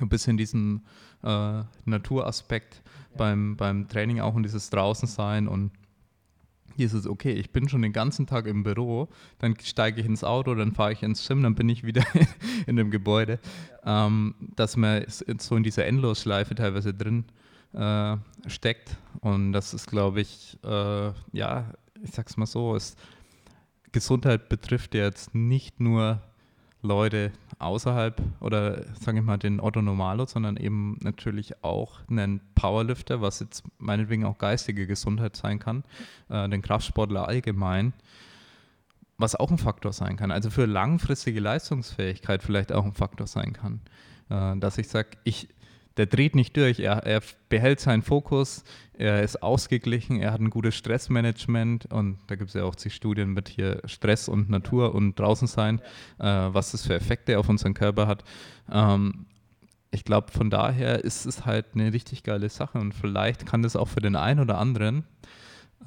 [0.00, 0.84] ein bisschen diesen
[1.22, 3.16] äh, Naturaspekt ja.
[3.16, 5.72] beim, beim Training auch und dieses Draußensein und
[6.78, 9.08] dieses, okay, ich bin schon den ganzen Tag im Büro,
[9.40, 12.04] dann steige ich ins Auto, dann fahre ich ins Gym, dann bin ich wieder
[12.66, 13.40] in dem Gebäude,
[13.84, 14.06] ja.
[14.06, 17.24] ähm, dass man so in dieser Endlosschleife teilweise drin
[17.72, 22.96] äh, steckt und das ist, glaube ich, äh, ja, ich sag's mal so, ist,
[23.92, 26.22] Gesundheit betrifft jetzt nicht nur
[26.82, 33.20] Leute außerhalb oder sage ich mal den Otto Normalo, sondern eben natürlich auch einen Powerlifter,
[33.20, 35.82] was jetzt meinetwegen auch geistige Gesundheit sein kann,
[36.28, 37.92] äh, den Kraftsportler allgemein,
[39.16, 40.30] was auch ein Faktor sein kann.
[40.30, 43.80] Also für langfristige Leistungsfähigkeit vielleicht auch ein Faktor sein kann.
[44.30, 45.48] Äh, dass ich sage, ich
[45.98, 48.62] der dreht nicht durch, er, er, behält seinen Fokus,
[48.94, 51.86] er ist ausgeglichen, er hat ein gutes Stressmanagement.
[51.86, 55.48] Und da gibt es ja auch zig Studien mit hier Stress und Natur und draußen
[55.48, 55.80] sein,
[56.18, 58.24] äh, was das für Effekte auf unseren Körper hat.
[58.70, 59.26] Ähm,
[59.90, 62.78] ich glaube, von daher ist es halt eine richtig geile Sache.
[62.78, 65.04] Und vielleicht kann das auch für den einen oder anderen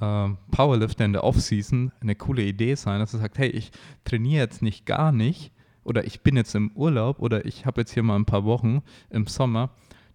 [0.02, 3.72] äh, Powerlifter in der Offseason eine coole Idee sein, dass er sagt, hey, ich
[4.04, 5.52] trainiere jetzt nicht gar nicht
[5.84, 8.82] oder ich bin jetzt im Urlaub oder ich habe jetzt hier mal ein paar Wochen
[9.10, 9.72] im Sommer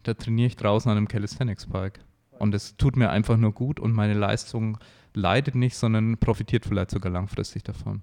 [0.07, 2.01] da trainiere ich draußen an einem Calisthenics Park.
[2.39, 4.79] Und es tut mir einfach nur gut und meine Leistung
[5.15, 8.03] leidet nicht, sondern profitiert vielleicht sogar langfristig davon.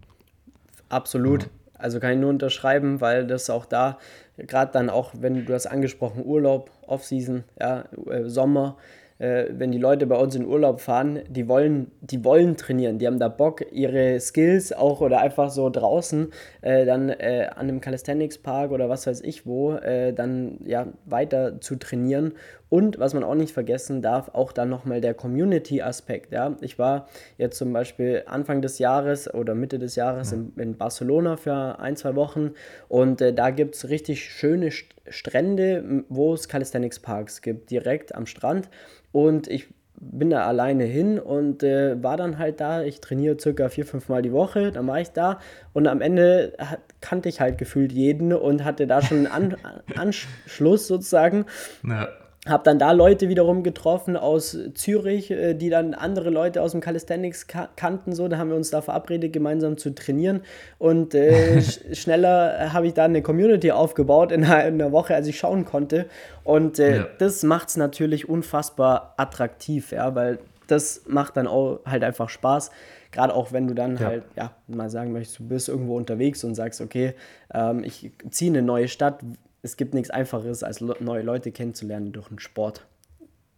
[0.90, 1.44] Absolut.
[1.44, 1.50] Ja.
[1.76, 3.98] Also kann ich nur unterschreiben, weil das auch da,
[4.38, 8.78] gerade dann auch, wenn du hast angesprochen, Urlaub, Offseason, ja, äh, Sommer,
[9.20, 13.08] äh, wenn die Leute bei uns in Urlaub fahren, die wollen, die wollen trainieren, die
[13.08, 17.82] haben da Bock, ihre Skills auch oder einfach so draußen äh, dann äh, an einem
[17.82, 22.34] Calisthenics Park oder was weiß ich wo, äh, dann ja weiter zu trainieren.
[22.74, 26.32] Und was man auch nicht vergessen darf, auch dann nochmal der Community-Aspekt.
[26.32, 26.58] Ja?
[26.62, 27.08] Ich war
[27.38, 30.38] jetzt zum Beispiel Anfang des Jahres oder Mitte des Jahres ja.
[30.38, 32.54] in, in, Barcelona für ein, zwei Wochen
[32.90, 38.26] und äh, da gibt es richtig schöne Strände, wo es Calisthenics Parks gibt, direkt am
[38.26, 38.70] Strand.
[39.12, 42.82] Und ich bin da alleine hin und äh, war dann halt da.
[42.82, 45.38] Ich trainiere circa vier, fünf Mal die Woche, dann war ich da
[45.74, 49.84] und am Ende hat, kannte ich halt gefühlt jeden und hatte da schon einen An
[49.96, 51.46] Anschluss sozusagen.
[51.88, 52.08] Ja.
[52.46, 56.82] Habe dann da Leute wiederum getroffen aus Zürich, äh, die dann andere Leute aus dem
[56.82, 58.14] Calisthenics kannten.
[58.14, 60.42] So, da haben wir uns da verabredet, gemeinsam zu trainieren.
[60.78, 61.62] Und äh,
[61.94, 65.64] schneller habe ich da eine Community aufgebaut in einer, in einer, Woche, als ich schauen
[65.64, 66.08] konnte.
[66.44, 67.08] Und äh, ja.
[67.18, 72.72] das macht es natürlich unfassbar attraktiv, ja, weil das macht dann auch halt einfach Spaß.
[73.12, 74.06] Gerade auch wenn du dann ja.
[74.06, 77.14] halt, ja, mal sagen möchtest, du bist irgendwo unterwegs und sagst, okay,
[77.54, 79.20] ähm, ich ziehe eine neue Stadt,
[79.64, 82.86] es gibt nichts Einfaches, als neue Leute kennenzulernen durch einen Sport.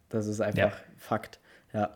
[0.08, 0.72] Das ist einfach ja.
[0.96, 1.40] Fakt.
[1.74, 1.90] Ja.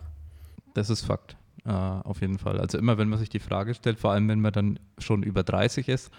[0.74, 1.36] Das ist Fakt.
[1.64, 2.58] Uh, auf jeden Fall.
[2.58, 5.42] Also immer, wenn man sich die Frage stellt, vor allem wenn man dann schon über
[5.42, 6.10] 30 ist,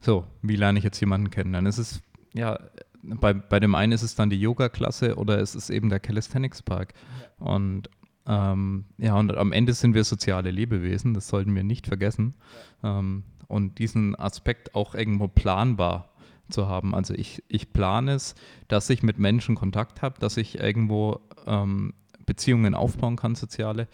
[0.00, 1.52] so, wie lerne ich jetzt jemanden kennen?
[1.52, 2.00] Dann ist es,
[2.34, 2.60] ja,
[3.02, 6.62] bei, bei dem einen ist es dann die Yoga-Klasse oder es ist eben der Calisthenics
[6.62, 6.92] Park.
[7.40, 7.46] Ja.
[7.46, 7.90] Und
[8.26, 12.34] ähm, ja, und am Ende sind wir soziale Lebewesen, das sollten wir nicht vergessen.
[12.82, 12.98] Ja.
[12.98, 16.10] Ähm, und diesen Aspekt auch irgendwo planbar
[16.48, 16.94] zu haben.
[16.94, 18.34] Also ich, ich plane es,
[18.68, 23.88] dass ich mit Menschen Kontakt habe, dass ich irgendwo ähm, Beziehungen aufbauen kann, soziale.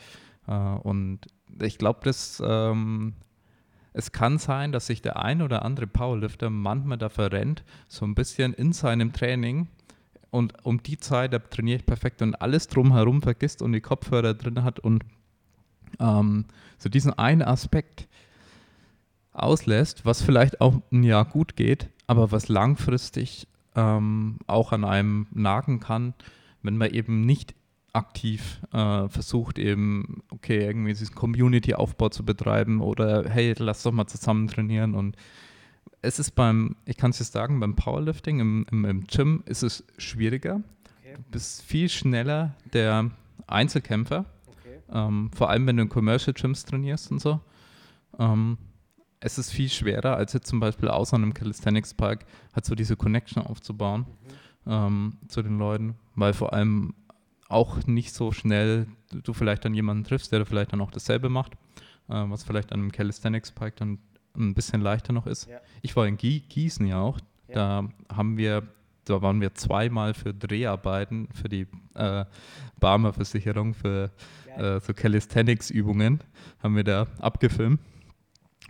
[0.46, 1.20] Äh, und
[1.60, 3.14] ich glaube, dass ähm,
[3.92, 8.14] es kann sein, dass sich der ein oder andere Powerlifter manchmal da verrennt, so ein
[8.14, 9.68] bisschen in seinem Training.
[10.30, 14.32] Und um die Zeit, da trainiere ich perfekt und alles drumherum vergisst und die Kopfhörer
[14.32, 15.04] drin hat und
[16.00, 16.46] ähm,
[16.78, 18.08] so diesen einen Aspekt
[19.32, 25.26] auslässt, was vielleicht auch ein Jahr gut geht, aber was langfristig ähm, auch an einem
[25.32, 26.12] nagen kann,
[26.62, 27.54] wenn man eben nicht
[27.94, 34.06] aktiv äh, versucht, eben, okay, irgendwie diesen Community-Aufbau zu betreiben oder hey, lass doch mal
[34.06, 34.94] zusammen trainieren.
[34.94, 35.16] Und
[36.02, 39.62] es ist beim, ich kann es jetzt sagen, beim Powerlifting im, im, im Gym ist
[39.62, 40.62] es schwieriger.
[41.00, 41.14] Okay.
[41.16, 43.10] Du bist viel schneller der
[43.46, 44.80] Einzelkämpfer, okay.
[44.92, 47.40] ähm, vor allem wenn du in Commercial Gyms trainierst und so.
[48.18, 48.58] Ähm,
[49.22, 52.96] es ist viel schwerer, als jetzt zum Beispiel außer einem Calisthenics Park, halt so diese
[52.96, 54.06] Connection aufzubauen
[54.64, 54.72] mhm.
[54.72, 56.94] ähm, zu den Leuten, weil vor allem
[57.48, 61.52] auch nicht so schnell du vielleicht dann jemanden triffst, der vielleicht dann auch dasselbe macht,
[62.08, 63.98] äh, was vielleicht an einem Calisthenics Park dann
[64.36, 65.48] ein bisschen leichter noch ist.
[65.48, 65.60] Ja.
[65.82, 67.54] Ich war in Gießen ja auch, ja.
[67.54, 68.62] da haben wir
[69.04, 72.24] da waren wir zweimal für Dreharbeiten für die äh,
[72.78, 74.12] Barmer Versicherung für
[74.56, 76.20] äh, so Calisthenics-Übungen,
[76.62, 77.80] haben wir da abgefilmt.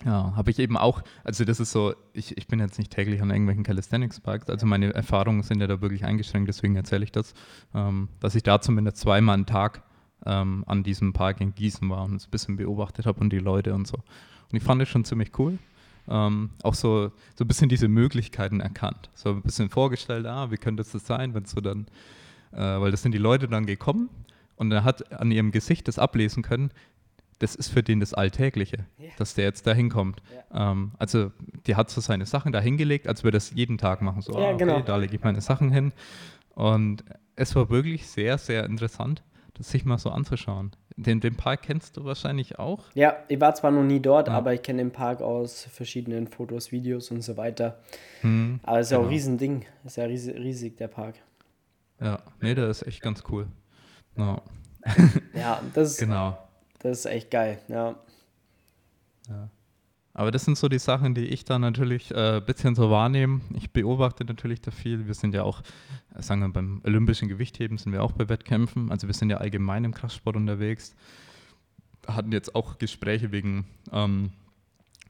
[0.05, 3.23] Ja, habe ich eben auch, also das ist so, ich, ich bin jetzt nicht täglich
[3.23, 7.35] an irgendwelchen Calisthenics-Parks, also meine Erfahrungen sind ja da wirklich eingeschränkt, deswegen erzähle ich das,
[7.75, 9.83] ähm, dass ich da zumindest zweimal am Tag
[10.27, 13.39] ähm, an diesem Park in Gießen war und es ein bisschen beobachtet habe und die
[13.39, 13.97] Leute und so.
[13.97, 15.59] Und ich fand es schon ziemlich cool.
[16.09, 19.11] Ähm, auch so, so ein bisschen diese Möglichkeiten erkannt.
[19.15, 21.87] So ein bisschen vorgestellt, ah, wie könnte das sein, wenn so dann,
[22.53, 24.11] äh, weil das sind die Leute dann gekommen
[24.57, 26.71] und er hat an ihrem Gesicht das ablesen können,
[27.43, 29.09] das ist für den das Alltägliche, ja.
[29.19, 30.23] dass der jetzt da hinkommt.
[30.53, 30.71] Ja.
[30.71, 31.33] Ähm, also,
[31.67, 34.23] der hat so seine Sachen da hingelegt, als würde das jeden Tag machen.
[34.23, 34.81] So, ja, ah, okay, genau.
[34.81, 35.93] da lege ich meine Sachen hin.
[36.55, 39.25] Und es war wirklich sehr, sehr interessant,
[39.55, 40.71] das sich mal so anzuschauen.
[40.97, 42.85] Den, den Park kennst du wahrscheinlich auch.
[42.95, 44.35] Ja, ich war zwar noch nie dort, ja.
[44.35, 47.81] aber ich kenne den Park aus verschiedenen Fotos, Videos und so weiter.
[48.21, 49.07] Hm, aber es ist ja genau.
[49.07, 49.65] auch ein Riesending.
[49.85, 51.17] Es ist ja riesig, riesig, der Park.
[52.01, 53.49] Ja, nee, der ist echt ganz cool.
[54.15, 54.43] No.
[55.35, 56.37] ja, das ist, genau.
[56.83, 57.97] Das ist echt geil, ja.
[59.29, 59.49] ja.
[60.15, 63.41] Aber das sind so die Sachen, die ich da natürlich ein äh, bisschen so wahrnehme.
[63.55, 65.07] Ich beobachte natürlich da viel.
[65.07, 65.63] Wir sind ja auch,
[66.19, 68.91] sagen wir beim olympischen Gewichtheben sind wir auch bei Wettkämpfen.
[68.91, 70.95] Also wir sind ja allgemein im Kraftsport unterwegs.
[72.07, 74.33] Hatten jetzt auch Gespräche wegen ähm,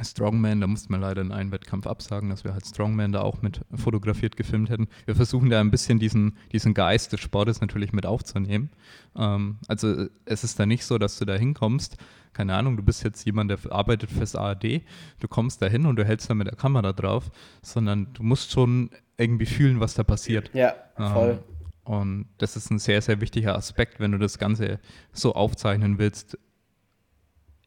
[0.00, 3.42] Strongman, da mussten wir leider in einen Wettkampf absagen, dass wir halt Strongman da auch
[3.42, 4.88] mit fotografiert gefilmt hätten.
[5.05, 8.70] Wir versuchen da ein bisschen diesen, diesen Geist des Sportes natürlich mit aufzunehmen.
[9.16, 11.96] Ähm, also es ist da nicht so, dass du da hinkommst,
[12.33, 14.83] keine Ahnung, du bist jetzt jemand, der arbeitet fürs ARD,
[15.20, 18.52] du kommst da hin und du hältst da mit der Kamera drauf, sondern du musst
[18.52, 20.50] schon irgendwie fühlen, was da passiert.
[20.55, 21.31] Ja, voll.
[21.31, 21.38] Ähm,
[21.85, 24.78] und das ist ein sehr, sehr wichtiger Aspekt, wenn du das Ganze
[25.12, 26.38] so aufzeichnen willst,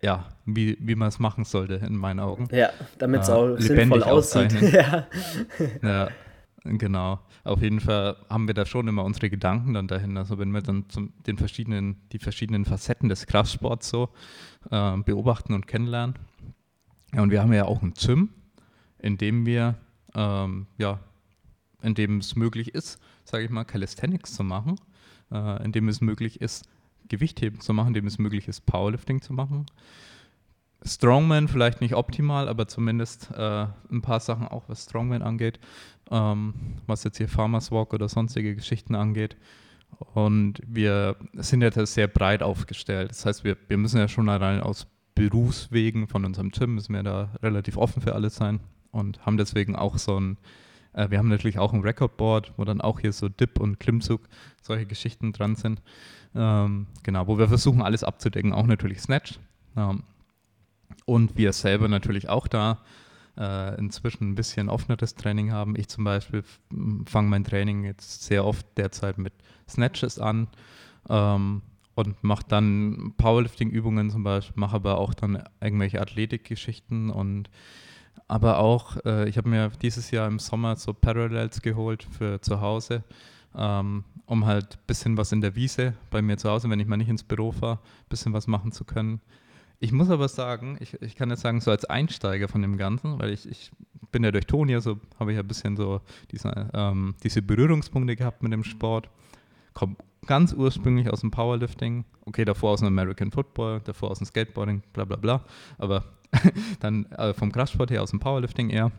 [0.02, 2.48] ja, wie, wie man es machen sollte, in meinen Augen.
[2.52, 4.52] Ja, damit es äh, auch sinnvoll aussieht.
[4.74, 5.08] ja.
[5.82, 6.10] ja,
[6.64, 7.20] genau.
[7.44, 10.18] Auf jeden Fall haben wir da schon immer unsere Gedanken dann dahin.
[10.18, 14.10] Also wenn wir dann zum, den verschiedenen, die verschiedenen Facetten des Kraftsports so
[14.72, 16.16] äh, beobachten und kennenlernen.
[17.14, 18.30] Ja, und wir haben ja auch ein Gym,
[19.00, 19.76] in dem wir,
[20.16, 21.00] ähm, ja,
[21.82, 24.76] in dem es möglich ist, sage ich mal, Calisthenics zu machen,
[25.32, 26.68] äh, in dem es möglich ist,
[27.08, 29.66] Gewichtheben zu machen, dem es möglich ist, Powerlifting zu machen.
[30.84, 35.60] Strongman vielleicht nicht optimal, aber zumindest äh, ein paar Sachen auch, was Strongman angeht,
[36.12, 36.54] ähm,
[36.86, 39.36] was jetzt hier Farmers Walk oder sonstige Geschichten angeht.
[40.14, 43.10] Und wir sind ja sehr breit aufgestellt.
[43.10, 47.04] Das heißt, wir, wir müssen ja schon allein aus Berufswegen von unserem Gym, müssen wir
[47.04, 48.60] da relativ offen für alles sein
[48.92, 50.38] und haben deswegen auch so ein,
[50.94, 54.28] äh, wir haben natürlich auch ein Recordboard, wo dann auch hier so Dip und Klimmzug,
[54.62, 55.82] solche Geschichten dran sind.
[56.36, 59.40] Ähm, genau, wo wir versuchen, alles abzudecken, auch natürlich Snatch.
[59.78, 60.04] Ähm,
[61.06, 62.80] und wir selber natürlich auch da
[63.38, 65.76] äh, inzwischen ein bisschen offeneres Training haben.
[65.76, 66.44] Ich zum Beispiel
[67.06, 69.34] fange mein Training jetzt sehr oft derzeit mit
[69.68, 70.48] Snatches an
[71.10, 71.62] ähm,
[71.96, 77.50] und mache dann Powerlifting-Übungen zum Beispiel, mache aber auch dann irgendwelche Athletikgeschichten und
[78.28, 82.62] aber auch, äh, ich habe mir dieses Jahr im Sommer so Parallels geholt für zu
[82.62, 83.04] Hause
[83.58, 86.88] ähm, um halt ein bisschen was in der Wiese bei mir zu Hause, wenn ich
[86.88, 89.22] mal nicht ins Büro fahre, ein bisschen was machen zu können.
[89.80, 93.20] Ich muss aber sagen, ich, ich kann jetzt sagen, so als Einsteiger von dem Ganzen,
[93.20, 93.72] weil ich, ich
[94.12, 98.16] bin ja durch Toni, so habe ich ja ein bisschen so diese, ähm, diese Berührungspunkte
[98.16, 99.10] gehabt mit dem Sport.
[99.74, 104.26] Komme ganz ursprünglich aus dem Powerlifting, okay, davor aus dem American Football, davor aus dem
[104.26, 105.44] Skateboarding, bla bla bla,
[105.78, 106.06] aber
[106.80, 108.92] dann äh, vom Kraftsport her aus dem Powerlifting eher.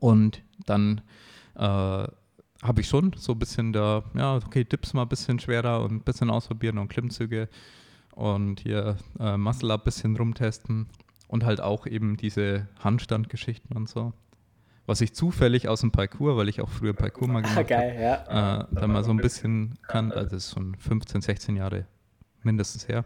[0.00, 1.02] Und dann
[1.54, 2.06] äh,
[2.62, 5.92] habe ich schon so ein bisschen da, ja, okay, Dips mal ein bisschen schwerer und
[5.92, 7.48] ein bisschen ausprobieren und Klimmzüge
[8.14, 10.86] und hier äh, Muscle Up ein bisschen rumtesten
[11.28, 14.12] und halt auch eben diese Handstandgeschichten und so.
[14.86, 18.60] Was ich zufällig aus dem Parcours, weil ich auch früher Parcours mal gemacht habe, ja.
[18.60, 21.86] äh, dann mal so ein bisschen kann, also das ist schon 15, 16 Jahre
[22.42, 23.04] mindestens her.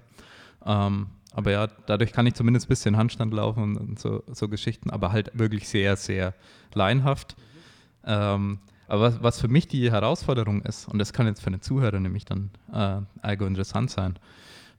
[0.64, 4.48] Ähm, aber ja, dadurch kann ich zumindest ein bisschen Handstand laufen und, und so, so,
[4.48, 6.32] Geschichten, aber halt wirklich sehr, sehr
[6.72, 7.36] laienhaft.
[8.04, 11.60] Ähm, aber was, was, für mich die Herausforderung ist, und das kann jetzt für den
[11.60, 14.18] Zuhörer nämlich dann äh, allgo interessant sein,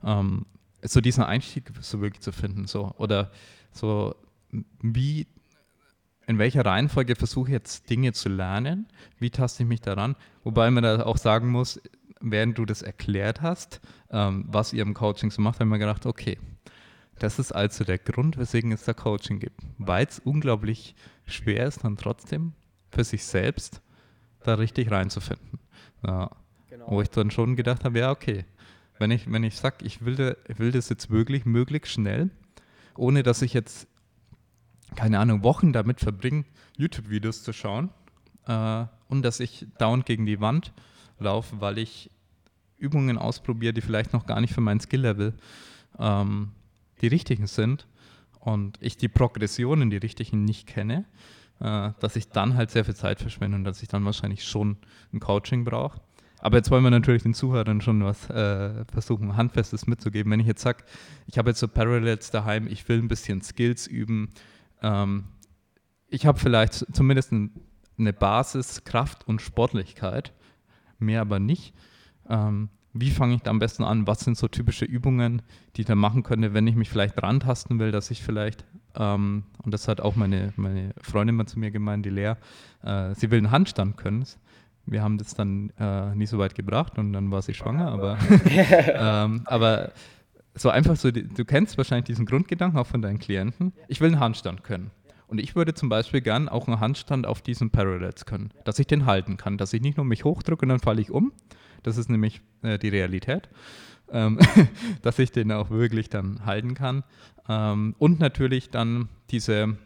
[0.04, 0.46] ähm,
[0.82, 2.68] so diesen Einstieg so wirklich zu finden.
[2.68, 3.32] So, oder
[3.72, 4.16] so,
[4.82, 5.28] wie,
[6.28, 8.88] in welcher Reihenfolge versuche ich jetzt Dinge zu lernen?
[9.20, 10.16] Wie taste ich mich daran?
[10.44, 11.82] Wobei man da auch sagen muss,
[12.22, 15.80] während du das erklärt hast, ähm, was ihr im Coaching so macht, habe ich mir
[15.80, 16.38] gedacht, okay,
[17.20, 19.62] das ist also der Grund, weswegen es da Coaching gibt.
[19.78, 22.54] Weil es unglaublich schwer ist, dann trotzdem
[22.92, 23.82] für sich selbst
[24.48, 25.60] da richtig reinzufinden.
[26.06, 26.32] Ja.
[26.70, 26.92] Genau.
[26.92, 28.46] Wo ich dann schon gedacht habe, ja, okay,
[29.00, 32.30] wenn ich, wenn ich sage, ich will, ich will das jetzt wirklich möglichst schnell,
[32.96, 33.88] ohne dass ich jetzt,
[34.96, 36.46] keine Ahnung, Wochen damit verbringe,
[36.78, 37.90] YouTube-Videos zu schauen
[38.48, 40.74] äh, und dass ich dauernd gegen die Wand
[41.20, 42.12] laufe, weil ich
[42.78, 45.34] Übungen ausprobiere, die vielleicht noch gar nicht für mein Skill-Level
[46.00, 46.52] ähm,
[47.02, 47.88] die richtigen sind
[48.40, 51.06] und ich die Progressionen, die richtigen nicht kenne,
[51.60, 54.78] äh, dass ich dann halt sehr viel Zeit verschwende und dass ich dann wahrscheinlich schon
[55.14, 56.00] ein Coaching brauche.
[56.40, 60.32] Aber jetzt wollen wir natürlich den Zuhörern schon was äh, versuchen, Handfestes mitzugeben.
[60.32, 60.84] Wenn ich jetzt sage,
[61.26, 64.30] ich habe jetzt so Parallels daheim, ich will ein bisschen Skills üben,
[64.84, 65.26] ähm,
[66.10, 67.52] ich habe vielleicht zumindest ein,
[67.98, 70.34] eine Basis, Kraft und Sportlichkeit,
[71.00, 71.74] mehr aber nicht.
[72.30, 74.08] Ähm, wie fange ich da am besten an?
[74.08, 75.42] Was sind so typische Übungen,
[75.76, 78.66] die ich da machen könnte, wenn ich mich vielleicht rantasten will, dass ich vielleicht
[78.98, 82.34] ähm, und das hat auch meine, meine Freundin mal zu mir gemeint, die Lea,
[82.84, 84.26] äh, sie will einen Handstand können.
[84.86, 88.18] Wir haben das dann äh, nie so weit gebracht und dann war sie schwanger, aber,
[88.50, 89.92] ähm, aber
[90.56, 93.74] so einfach so, du kennst wahrscheinlich diesen Grundgedanken auch von deinen Klienten.
[93.88, 94.92] Ich will einen Handstand können.
[95.28, 98.88] Und ich würde zum Beispiel gern auch einen Handstand auf diesen Parallels können, dass ich
[98.88, 101.34] den halten kann, dass ich nicht nur mich hochdrücke und dann falle ich um.
[101.84, 103.50] Das ist nämlich äh, die Realität.
[104.10, 104.40] Ähm,
[105.02, 107.04] dass ich den auch wirklich dann halten kann.
[107.50, 109.78] Ähm, und natürlich dann diese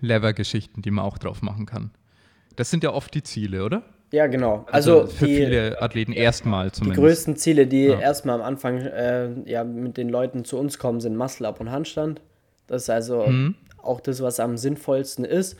[0.00, 1.90] Lever-Geschichten, die man auch drauf machen kann.
[2.56, 3.82] Das sind ja oft die Ziele, oder?
[4.12, 4.64] Ja, genau.
[4.70, 6.98] Also, also für die, viele Athleten erstmal zumindest.
[6.98, 7.98] Die größten Ziele, die ja.
[7.98, 12.20] erstmal am Anfang äh, ja, mit den Leuten zu uns kommen, sind Muscle-Up und Handstand.
[12.66, 13.56] Das ist also mhm.
[13.82, 15.56] auch das, was am sinnvollsten ist.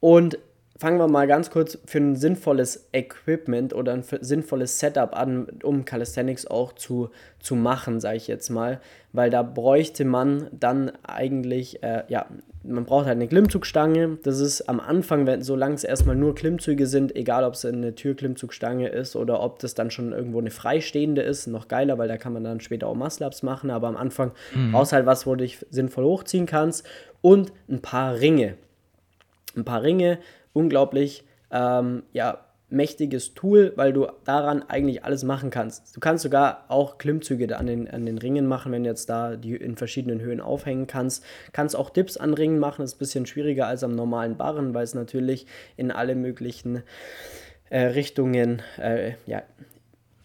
[0.00, 0.38] Und
[0.76, 5.84] fangen wir mal ganz kurz für ein sinnvolles Equipment oder ein sinnvolles Setup an, um
[5.84, 8.80] Calisthenics auch zu, zu machen, sage ich jetzt mal.
[9.12, 12.26] Weil da bräuchte man dann eigentlich, äh, ja,
[12.64, 14.18] man braucht halt eine Klimmzugstange.
[14.24, 17.94] Das ist am Anfang, wenn, solange es erstmal nur Klimmzüge sind, egal ob es eine
[17.94, 22.16] Türklimmzugstange ist oder ob das dann schon irgendwo eine freistehende ist, noch geiler, weil da
[22.16, 23.70] kann man dann später auch Muscle-Ups machen.
[23.70, 24.72] Aber am Anfang mhm.
[24.72, 26.84] brauchst halt was, wo du dich sinnvoll hochziehen kannst
[27.20, 28.54] und ein paar Ringe.
[29.56, 30.18] Ein paar Ringe,
[30.54, 35.94] unglaublich ähm, ja, mächtiges Tool, weil du daran eigentlich alles machen kannst.
[35.94, 39.36] Du kannst sogar auch Klimmzüge an den, an den Ringen machen, wenn du jetzt da
[39.36, 41.24] die in verschiedenen Höhen aufhängen kannst.
[41.52, 44.84] Kannst auch Dips an Ringen machen, ist ein bisschen schwieriger als am normalen Barren, weil
[44.84, 45.46] es natürlich
[45.76, 46.82] in alle möglichen
[47.70, 49.42] äh, Richtungen äh, ja,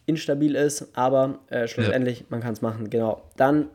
[0.06, 2.26] instabil ist, aber äh, schlussendlich, ja.
[2.30, 3.22] man kann es machen, genau.
[3.38, 3.68] Dann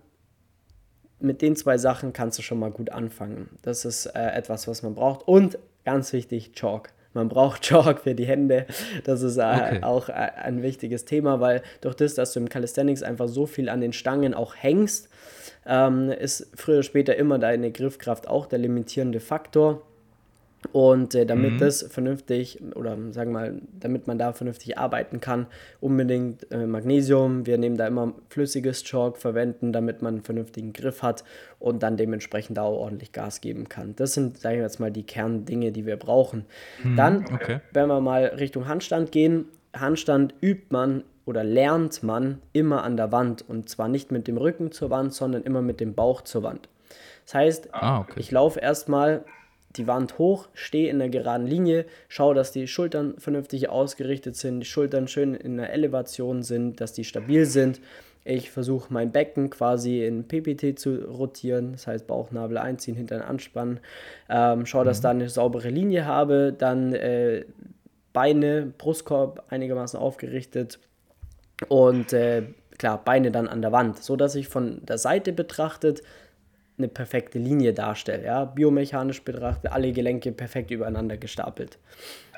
[1.20, 3.48] mit den zwei Sachen kannst du schon mal gut anfangen.
[3.62, 5.26] Das ist äh, etwas, was man braucht.
[5.26, 6.90] Und Ganz wichtig, Chalk.
[7.12, 8.66] Man braucht Chalk für die Hände.
[9.04, 9.82] Das ist äh, okay.
[9.82, 13.68] auch äh, ein wichtiges Thema, weil durch das, dass du im Calisthenics einfach so viel
[13.68, 15.08] an den Stangen auch hängst,
[15.66, 19.82] ähm, ist früher oder später immer deine Griffkraft auch der limitierende Faktor.
[20.72, 21.58] Und äh, damit mhm.
[21.58, 25.46] das vernünftig, oder sagen wir mal, damit man da vernünftig arbeiten kann,
[25.80, 27.46] unbedingt äh, Magnesium.
[27.46, 31.24] Wir nehmen da immer flüssiges Chalk, verwenden, damit man einen vernünftigen Griff hat
[31.58, 33.94] und dann dementsprechend auch ordentlich Gas geben kann.
[33.96, 36.44] Das sind, sagen wir jetzt mal, die Kerndinge, die wir brauchen.
[36.82, 36.96] Mhm.
[36.96, 37.60] Dann, okay.
[37.72, 43.12] wenn wir mal Richtung Handstand gehen, Handstand übt man oder lernt man immer an der
[43.12, 46.42] Wand und zwar nicht mit dem Rücken zur Wand, sondern immer mit dem Bauch zur
[46.42, 46.68] Wand.
[47.24, 48.20] Das heißt, ah, okay.
[48.20, 49.24] ich laufe erstmal
[49.76, 54.60] die Wand hoch, stehe in einer geraden Linie, schaue, dass die Schultern vernünftig ausgerichtet sind,
[54.60, 57.80] die Schultern schön in der Elevation sind, dass die stabil sind.
[58.24, 63.80] Ich versuche mein Becken quasi in PPT zu rotieren, das heißt Bauchnabel einziehen, Hintern anspannen.
[64.30, 65.02] Ähm, schaue, dass mhm.
[65.02, 67.44] da eine saubere Linie habe, dann äh,
[68.14, 70.78] Beine, Brustkorb einigermaßen aufgerichtet
[71.68, 72.44] und äh,
[72.78, 76.02] klar, Beine dann an der Wand, so dass ich von der Seite betrachtet
[76.76, 78.24] eine perfekte Linie darstelle.
[78.24, 78.44] Ja?
[78.44, 81.78] Biomechanisch betrachtet, alle Gelenke perfekt übereinander gestapelt.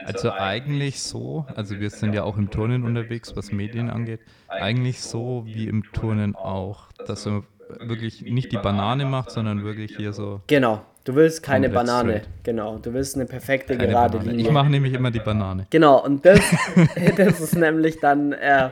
[0.04, 5.00] Also eigentlich so, also wir sind ja auch im Turnen unterwegs, was Medien angeht, eigentlich
[5.00, 7.44] so wie im Turnen auch, dass du
[7.80, 10.40] wirklich nicht die Banane macht, sondern wirklich hier so.
[10.46, 12.28] Genau, du willst keine Banane, straight.
[12.44, 14.30] genau, du willst eine perfekte keine gerade Banane.
[14.32, 14.46] Linie.
[14.46, 15.66] Ich mache nämlich immer die Banane.
[15.70, 16.40] Genau, und das,
[17.16, 18.70] das ist nämlich dann, äh,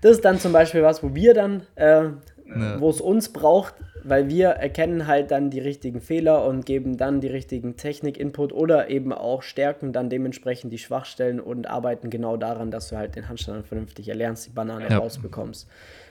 [0.00, 2.80] das ist dann zum Beispiel was, wo wir dann, äh, ja.
[2.80, 3.74] wo es uns braucht,
[4.04, 8.90] weil wir erkennen halt dann die richtigen Fehler und geben dann die richtigen Technik-Input oder
[8.90, 13.28] eben auch stärken dann dementsprechend die Schwachstellen und arbeiten genau daran, dass du halt den
[13.28, 14.98] Handstand vernünftig erlernst, die Banane ja.
[14.98, 15.68] rausbekommst.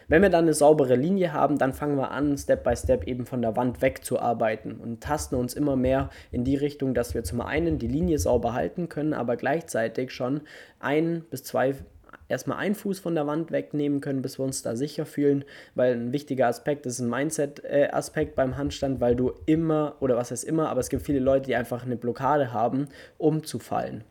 [0.08, 3.26] Wenn wir dann eine saubere Linie haben, dann fangen wir an, Step by Step eben
[3.26, 7.42] von der Wand wegzuarbeiten und tasten uns immer mehr in die Richtung, dass wir zum
[7.42, 10.42] einen die Linie sauber halten können, aber gleichzeitig schon
[10.80, 11.76] ein bis zwei
[12.28, 15.46] erstmal einen Fuß von der Wand wegnehmen können, bis wir uns da sicher fühlen,
[15.76, 20.44] weil ein wichtiger Aspekt ist ein Mindset-Aspekt beim Handstand, weil du immer, oder was heißt
[20.44, 22.88] immer, aber es gibt viele Leute, die einfach eine Blockade haben,
[23.18, 24.04] um zu fallen.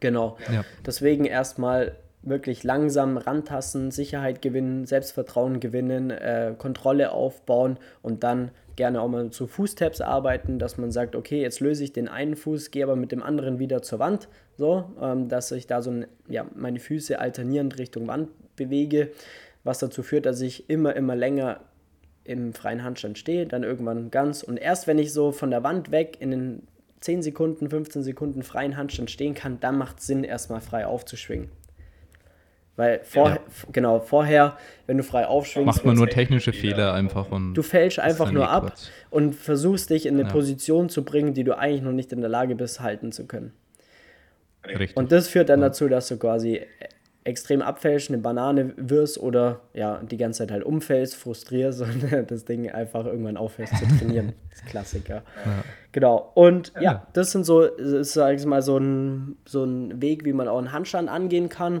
[0.00, 0.36] Genau.
[0.52, 0.64] Ja.
[0.84, 9.00] Deswegen erstmal wirklich langsam rantasten, Sicherheit gewinnen, Selbstvertrauen gewinnen, äh, Kontrolle aufbauen und dann gerne
[9.00, 12.70] auch mal zu Fußtaps arbeiten, dass man sagt, okay, jetzt löse ich den einen Fuß,
[12.70, 16.06] gehe aber mit dem anderen wieder zur Wand, so, ähm, dass ich da so ein,
[16.28, 19.10] ja, meine Füße alternierend Richtung Wand bewege,
[19.62, 21.60] was dazu führt, dass ich immer, immer länger
[22.24, 25.90] im freien Handstand stehe, dann irgendwann ganz und erst wenn ich so von der Wand
[25.90, 26.62] weg in den
[27.00, 31.50] 10 Sekunden, 15 Sekunden freien Handstand stehen kann, dann macht es Sinn, erstmal frei aufzuschwingen.
[32.76, 33.38] Weil vor, ja.
[33.72, 35.66] genau, vorher, wenn du frei aufschwingst.
[35.66, 37.54] Macht man nur technische Fehler einfach und.
[37.54, 38.88] Du fällst einfach nur ab Quatsch.
[39.10, 40.32] und versuchst dich in eine ja.
[40.32, 43.52] Position zu bringen, die du eigentlich noch nicht in der Lage bist, halten zu können.
[44.66, 44.96] Richtig.
[44.96, 45.68] Und das führt dann ja.
[45.68, 46.62] dazu, dass du quasi
[47.24, 51.80] extrem abfällst, eine Banane wirst oder ja, die ganze Zeit halt umfällst, frustrierst
[52.12, 54.34] und das Ding einfach irgendwann aufhörst zu trainieren.
[54.50, 55.22] das ist Klassiker.
[55.44, 55.64] Ja.
[55.92, 56.32] Genau.
[56.34, 56.82] Und ja.
[56.82, 60.48] ja, das sind so, ist, sag ich mal, so ein, so ein Weg, wie man
[60.48, 61.80] auch einen Handstand angehen kann.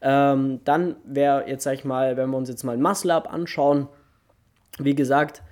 [0.00, 3.88] Ähm, dann wäre jetzt, sag ich mal, wenn wir uns jetzt mal ein Muscle-Up anschauen,
[4.78, 5.42] wie gesagt,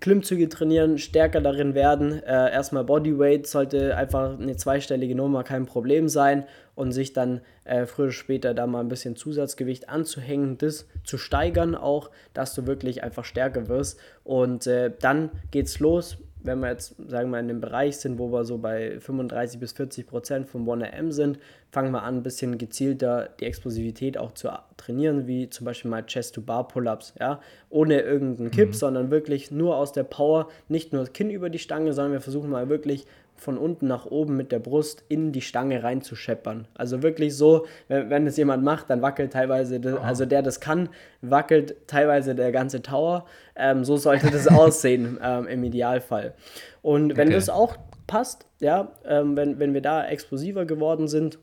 [0.00, 2.22] Klimmzüge trainieren, stärker darin werden.
[2.22, 6.44] Äh, erstmal Bodyweight sollte einfach eine zweistellige Nummer kein Problem sein
[6.74, 11.18] und sich dann äh, früher oder später da mal ein bisschen Zusatzgewicht anzuhängen, das zu
[11.18, 14.00] steigern auch, dass du wirklich einfach stärker wirst.
[14.24, 18.32] Und äh, dann geht's los wenn wir jetzt, sagen wir, in dem Bereich sind, wo
[18.32, 21.38] wir so bei 35 bis 40 Prozent vom 1RM sind,
[21.70, 26.04] fangen wir an, ein bisschen gezielter die Explosivität auch zu trainieren, wie zum Beispiel mal
[26.04, 28.74] Chest-to-Bar-Pull-Ups, ja, ohne irgendeinen Kipp, mhm.
[28.74, 32.20] sondern wirklich nur aus der Power, nicht nur das Kinn über die Stange, sondern wir
[32.20, 33.06] versuchen mal wirklich
[33.40, 36.68] von unten nach oben mit der Brust in die Stange reinzuscheppern.
[36.74, 40.60] Also wirklich so, wenn, wenn es jemand macht, dann wackelt teilweise, das, also der das
[40.60, 40.90] kann,
[41.22, 43.24] wackelt teilweise der ganze Tower.
[43.56, 46.34] Ähm, so sollte das aussehen ähm, im Idealfall.
[46.82, 47.36] Und wenn okay.
[47.36, 47.76] das auch
[48.06, 51.38] passt, ja, ähm, wenn, wenn wir da explosiver geworden sind,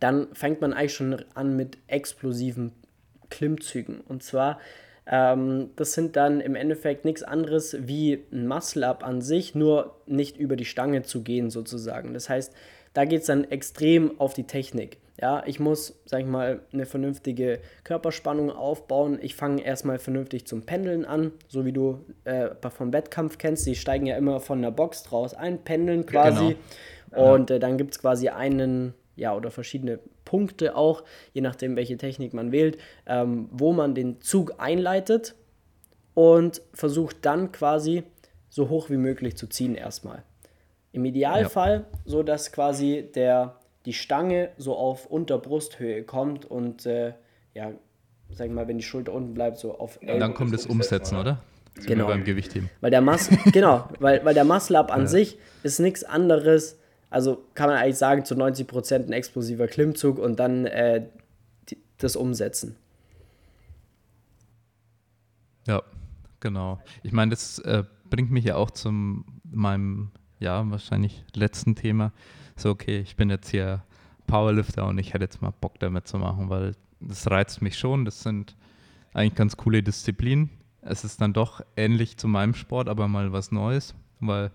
[0.00, 2.72] dann fängt man eigentlich schon an mit explosiven
[3.30, 4.00] Klimmzügen.
[4.00, 4.58] Und zwar
[5.06, 10.36] ähm, das sind dann im Endeffekt nichts anderes wie ein Muscle-Up an sich, nur nicht
[10.36, 12.12] über die Stange zu gehen sozusagen.
[12.12, 12.52] Das heißt,
[12.92, 14.98] da geht es dann extrem auf die Technik.
[15.20, 19.18] Ja, ich muss, sag ich mal, eine vernünftige Körperspannung aufbauen.
[19.22, 23.66] Ich fange erstmal vernünftig zum Pendeln an, so wie du äh, vom Wettkampf kennst.
[23.66, 26.56] Die steigen ja immer von der Box draus ein, pendeln quasi.
[27.10, 27.34] Genau.
[27.34, 31.96] Und äh, dann gibt es quasi einen, ja, oder verschiedene Punkte auch, je nachdem, welche
[31.96, 35.34] Technik man wählt, ähm, wo man den Zug einleitet
[36.12, 38.02] und versucht dann quasi
[38.50, 40.22] so hoch wie möglich zu ziehen erstmal.
[40.92, 41.98] Im Idealfall, ja.
[42.04, 47.14] so dass quasi der, die Stange so auf Unterbrusthöhe kommt und äh,
[47.54, 47.72] ja,
[48.30, 51.16] sag ich mal, wenn die Schulter unten bleibt, so auf Und dann kommt das Umsetzen,
[51.16, 51.38] oder?
[51.84, 52.06] genau.
[52.06, 52.70] beim Gewichtheben.
[52.80, 55.06] Weil der Muscle, genau, weil, weil der Muscle-Up an ja.
[55.06, 56.78] sich ist nichts anderes
[57.10, 61.06] also kann man eigentlich sagen, zu 90 Prozent ein explosiver Klimmzug und dann äh,
[61.68, 62.76] die, das umsetzen.
[65.66, 65.82] Ja,
[66.40, 66.80] genau.
[67.02, 68.90] Ich meine, das äh, bringt mich ja auch zu
[69.44, 72.12] meinem, ja, wahrscheinlich letzten Thema.
[72.56, 73.82] So, okay, ich bin jetzt hier
[74.26, 78.04] Powerlifter und ich hätte jetzt mal Bock damit zu machen, weil das reizt mich schon.
[78.04, 78.56] Das sind
[79.12, 80.50] eigentlich ganz coole Disziplinen.
[80.82, 84.50] Es ist dann doch ähnlich zu meinem Sport, aber mal was Neues, weil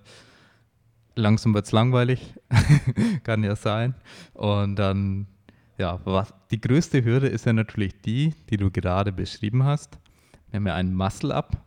[1.16, 2.34] langsam wird es langweilig,
[3.24, 3.96] kann ja sein.
[4.34, 5.28] Und dann,
[5.78, 9.98] ja, was, die größte Hürde ist ja natürlich die, die du gerade beschrieben hast.
[10.50, 11.58] Wir haben ja einen Muscle-Up.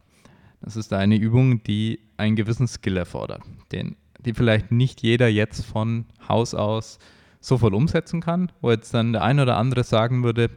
[0.61, 5.64] Das ist eine Übung, die einen gewissen Skill erfordert, den, die vielleicht nicht jeder jetzt
[5.64, 6.99] von Haus aus
[7.40, 10.49] sofort umsetzen kann, wo jetzt dann der ein oder andere sagen würde,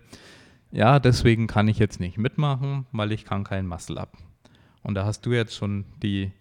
[0.71, 4.17] ja, deswegen kann ich jetzt nicht mitmachen, weil ich kann keinen Muscle-Up.
[4.83, 6.31] Und da hast du jetzt schon die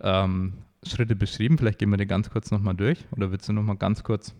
[0.00, 0.54] ähm,
[0.84, 1.58] Schritte beschrieben.
[1.58, 3.04] Vielleicht gehen wir die ganz kurz nochmal durch.
[3.16, 4.34] Oder willst du nochmal ganz kurz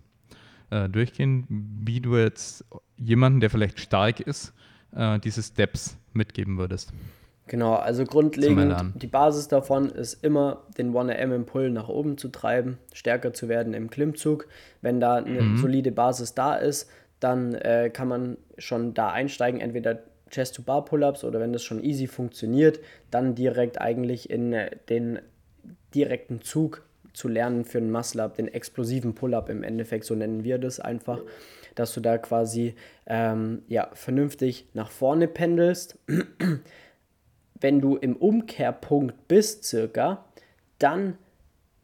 [0.70, 2.64] äh, durchgehen, wie du jetzt
[2.96, 4.52] jemanden, der vielleicht stark ist,
[4.94, 6.92] äh, diese Steps mitgeben würdest?
[7.46, 12.28] Genau, also grundlegend, die Basis davon ist immer, den 1RM im Pull nach oben zu
[12.28, 14.46] treiben, stärker zu werden im Klimmzug.
[14.82, 15.56] Wenn da eine mhm.
[15.56, 16.88] solide Basis da ist,
[17.18, 19.98] dann äh, kann man schon da einsteigen, entweder
[20.30, 22.78] Chest-to-Bar-Pull-Ups oder wenn das schon easy funktioniert,
[23.10, 25.18] dann direkt eigentlich in äh, den
[25.94, 26.82] direkten Zug
[27.12, 31.20] zu lernen für einen Muscle-Up, den explosiven Pull-Up im Endeffekt, so nennen wir das einfach,
[31.74, 32.74] dass du da quasi
[33.06, 35.98] ähm, ja, vernünftig nach vorne pendelst.
[37.60, 40.24] Wenn du im Umkehrpunkt bist, circa,
[40.78, 41.18] dann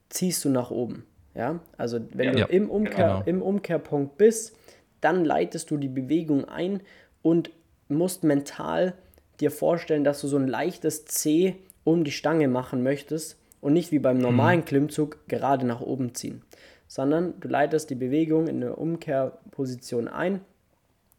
[0.09, 1.05] ziehst du nach oben.
[1.35, 1.61] Ja?
[1.77, 3.23] Also wenn ja, du im, Umkehr, genau.
[3.27, 4.57] im Umkehrpunkt bist,
[5.03, 6.81] dann leitest du die Bewegung ein
[7.21, 7.51] und
[7.89, 8.95] musst mental
[9.41, 13.91] dir vorstellen, dass du so ein leichtes C um die Stange machen möchtest und nicht
[13.91, 14.65] wie beim normalen mhm.
[14.65, 16.43] Klimmzug gerade nach oben ziehen,
[16.87, 20.41] sondern du leitest die Bewegung in eine Umkehrposition ein,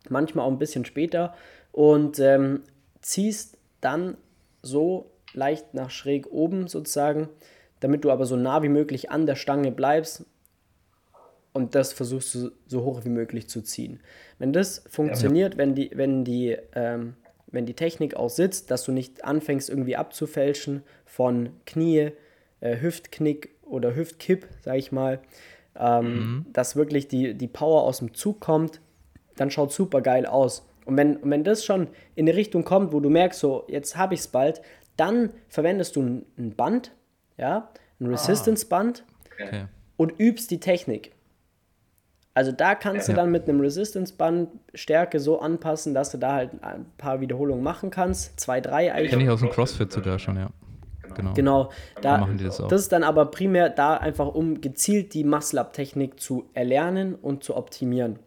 [0.07, 1.35] manchmal auch ein bisschen später
[1.73, 2.61] und ähm,
[3.01, 4.15] ziehst dann
[4.61, 7.27] so leicht nach schräg oben sozusagen,
[7.81, 10.25] damit du aber so nah wie möglich an der Stange bleibst
[11.51, 13.99] und das versuchst du so hoch wie möglich zu ziehen.
[14.39, 15.57] Wenn das funktioniert, ja.
[15.57, 17.15] wenn die, wenn die, ähm,
[17.47, 22.13] wenn die Technik auch sitzt, dass du nicht anfängst irgendwie abzufälschen von Knie,
[22.59, 25.19] äh, Hüftknick oder Hüftkipp, sage ich mal,
[25.77, 26.45] ähm, mhm.
[26.53, 28.81] dass wirklich die, die Power aus dem Zug kommt,
[29.35, 30.67] dann schaut super geil aus.
[30.85, 33.97] Und wenn, und wenn das schon in eine Richtung kommt, wo du merkst, so, jetzt
[33.97, 34.61] habe ich es bald,
[34.95, 36.91] dann verwendest du ein, ein Band,
[37.37, 38.09] ja, ein ah.
[38.11, 39.03] Resistance-Band
[39.33, 39.65] okay.
[39.97, 41.11] und übst die Technik.
[42.33, 43.15] Also da kannst ja.
[43.15, 47.63] du dann mit einem Resistance-Band Stärke so anpassen, dass du da halt ein paar Wiederholungen
[47.63, 48.39] machen kannst.
[48.39, 49.09] Zwei, drei eigentlich.
[49.09, 50.51] Kenne ich aus dem CrossFit sogar schon, ja.
[51.15, 51.33] Genau.
[51.33, 51.71] genau.
[52.01, 52.67] Da, machen die das, auch.
[52.67, 57.55] das ist dann aber primär da einfach, um gezielt die Muscle-Up-Technik zu erlernen und zu
[57.55, 58.19] optimieren.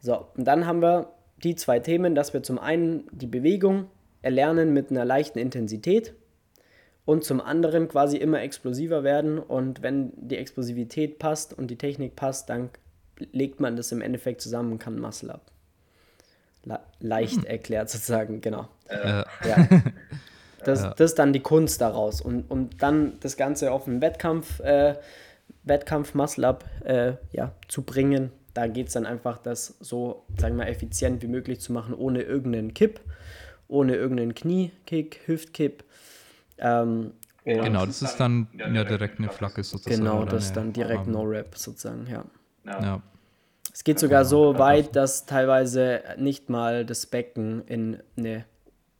[0.00, 1.10] So, und dann haben wir
[1.42, 3.86] die zwei Themen, dass wir zum einen die Bewegung
[4.22, 6.14] erlernen mit einer leichten Intensität
[7.04, 9.38] und zum anderen quasi immer explosiver werden.
[9.38, 12.70] Und wenn die Explosivität passt und die Technik passt, dann
[13.32, 15.50] legt man das im Endeffekt zusammen und kann Muscle Up.
[16.64, 17.44] Le leicht hm.
[17.46, 18.68] erklärt sozusagen, genau.
[18.88, 19.22] Äh.
[19.46, 19.68] Ja.
[20.64, 20.94] Das, ja.
[20.96, 22.20] das ist dann die Kunst daraus.
[22.20, 24.94] Und, und dann das Ganze auf einen Wettkampf, äh,
[25.64, 28.30] Wettkampf Muscle Up äh, ja, zu bringen.
[28.52, 31.94] Da geht es dann einfach, das so, sagen wir mal, effizient wie möglich zu machen,
[31.94, 33.00] ohne irgendeinen Kipp,
[33.68, 35.84] ohne irgendeinen Kniekick, Hüftkipp.
[36.58, 37.12] Ähm,
[37.44, 40.04] genau, das ist dann ja direkt eine Flagge sozusagen.
[40.04, 42.24] Genau, das ist dann direkt No-Rap sozusagen, ja.
[42.64, 43.02] ja.
[43.72, 48.44] Es geht sogar so weit, dass teilweise nicht mal das Becken in eine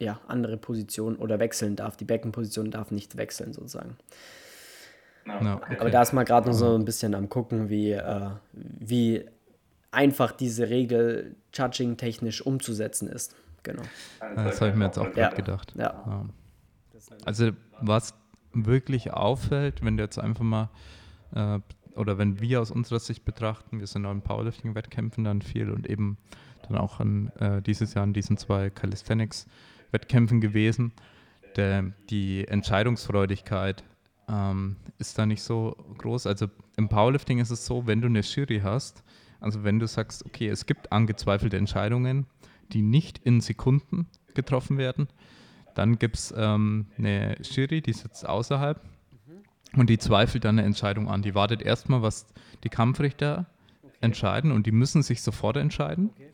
[0.05, 1.96] ja, andere Position oder wechseln darf.
[1.96, 3.96] Die Beckenposition darf nicht wechseln sozusagen.
[5.26, 5.76] No, okay.
[5.80, 9.24] Aber da ist man gerade noch so ein bisschen am gucken, wie, äh, wie
[9.90, 13.34] einfach diese Regel judging-technisch umzusetzen ist.
[13.62, 13.82] Genau.
[14.20, 15.28] Das habe ich mir jetzt auch gerade ja.
[15.30, 15.74] gedacht.
[15.76, 16.26] Ja.
[17.24, 18.14] Also was
[18.52, 20.68] wirklich auffällt, wenn du jetzt einfach mal
[21.34, 21.61] äh,
[21.96, 25.88] oder wenn wir aus unserer Sicht betrachten, wir sind auch in Powerlifting-Wettkämpfen dann viel und
[25.88, 26.18] eben
[26.68, 29.73] dann auch an, äh, dieses Jahr in diesen zwei Calisthenics-Wettkämpfen
[30.40, 30.92] gewesen.
[31.57, 33.84] Der, die Entscheidungsfreudigkeit
[34.28, 36.26] ähm, ist da nicht so groß.
[36.26, 39.05] Also im Powerlifting ist es so, wenn du eine Jury hast,
[39.40, 42.26] also wenn du sagst, okay, es gibt angezweifelte Entscheidungen,
[42.72, 45.09] die nicht in Sekunden getroffen werden,
[45.74, 48.80] dann gibt es ähm, eine Jury, die sitzt außerhalb
[49.76, 51.22] und die zweifelt dann eine Entscheidung an.
[51.22, 52.26] Die wartet erstmal, was
[52.62, 53.47] die Kampfrichter
[53.82, 53.92] okay.
[54.01, 56.11] entscheiden und die müssen sich sofort entscheiden.
[56.14, 56.30] Okay.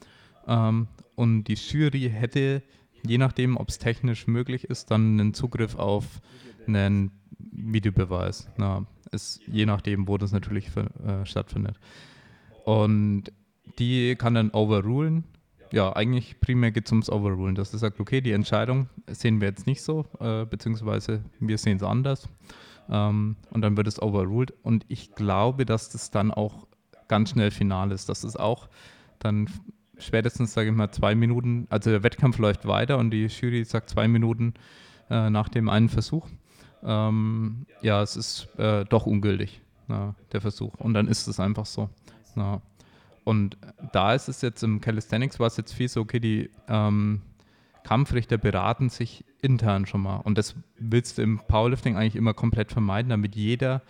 [0.47, 2.63] Ähm, und die Jury hätte,
[3.07, 6.21] je nachdem, ob es technisch möglich ist, dann einen Zugriff auf
[6.67, 8.49] einen Videobeweis.
[8.57, 11.79] Na, ist je nachdem, wo das natürlich für, äh, stattfindet.
[12.65, 13.25] Und
[13.79, 15.25] die kann dann overrulen.
[15.73, 19.49] Ja, eigentlich primär geht es ums Overrulen, dass er sagt, okay, die Entscheidung sehen wir
[19.49, 22.29] jetzt nicht so, äh, beziehungsweise wir sehen es anders.
[22.89, 24.53] Ähm, und dann wird es overruled.
[24.63, 26.67] Und ich glaube, dass das dann auch
[27.07, 28.09] ganz schnell final ist.
[28.09, 28.69] Das ist auch
[29.21, 29.49] dann
[30.01, 33.91] spätestens, sage ich mal, zwei Minuten, also der Wettkampf läuft weiter und die Jury sagt
[33.91, 34.55] zwei Minuten
[35.09, 36.27] äh, nach dem einen Versuch.
[36.83, 40.75] Ähm, ja, es ist äh, doch ungültig, na, der Versuch.
[40.75, 41.91] Und dann ist es einfach so.
[42.35, 42.63] Na.
[43.25, 43.59] Und
[43.93, 47.23] da ist es jetzt im Calisthenics war es jetzt viel so, okay, die ähm,
[47.85, 50.17] Kampfrichter beraten sich intern schon mal.
[50.17, 53.83] Und das willst du im Powerlifting eigentlich immer komplett vermeiden, damit jeder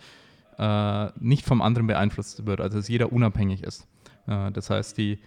[0.57, 3.87] äh, nicht vom anderen beeinflusst wird, also dass jeder unabhängig ist.
[4.27, 5.19] Äh, das heißt, die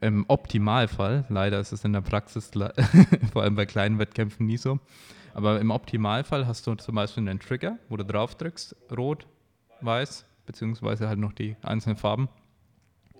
[0.00, 2.50] im Optimalfall, leider ist es in der Praxis,
[3.32, 4.78] vor allem bei kleinen Wettkämpfen nie so,
[5.34, 9.26] aber im Optimalfall hast du zum Beispiel einen Trigger, wo du drauf drückst, rot,
[9.80, 12.28] weiß, beziehungsweise halt noch die einzelnen Farben.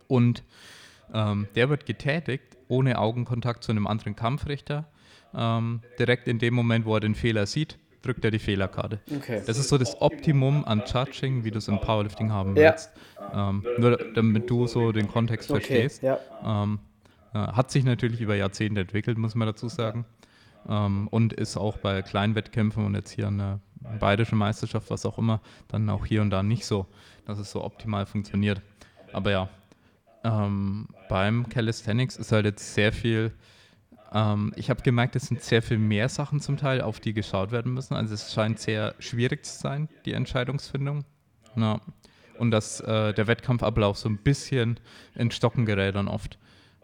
[0.09, 0.45] Und
[1.13, 4.87] ähm, der wird getätigt ohne Augenkontakt zu einem anderen Kampfrichter
[5.35, 9.01] ähm, direkt in dem Moment, wo er den Fehler sieht, drückt er die Fehlerkarte.
[9.15, 9.43] Okay.
[9.47, 12.71] Das ist so das Optimum an Judging, wie du es im Powerlifting haben ja.
[12.71, 12.93] willst.
[13.35, 15.61] Ähm, nur damit du so den Kontext okay.
[15.61, 16.03] verstehst.
[16.03, 16.19] Ja.
[16.45, 16.79] Ähm,
[17.35, 20.05] äh, hat sich natürlich über Jahrzehnte entwickelt, muss man dazu sagen.
[20.69, 23.61] Ähm, und ist auch bei kleinen Wettkämpfen und jetzt hier eine
[24.01, 26.87] bayerische Meisterschaft, was auch immer, dann auch hier und da nicht so,
[27.25, 28.61] dass es so optimal funktioniert.
[29.13, 29.49] Aber ja,
[30.25, 33.33] ähm, beim Calisthenics ist halt jetzt sehr viel
[34.13, 37.51] ähm, ich habe gemerkt, es sind sehr viel mehr Sachen zum Teil, auf die geschaut
[37.51, 37.95] werden müssen.
[37.95, 41.05] Also es scheint sehr schwierig zu sein, die Entscheidungsfindung.
[41.57, 41.81] Ja.
[42.39, 44.79] Und dass äh, der Wettkampfablauf so ein bisschen
[45.15, 46.39] in Stocken gerät dann oft,